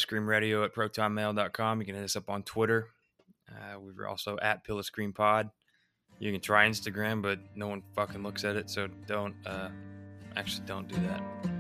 [0.65, 1.81] at protonmail.com.
[1.81, 2.89] You can hit us up on Twitter.
[3.51, 5.51] Uh, we're also at Pillow Scream Pod.
[6.19, 9.69] You can try Instagram, but no one fucking looks at it, so don't uh,
[10.37, 11.52] actually don't do that.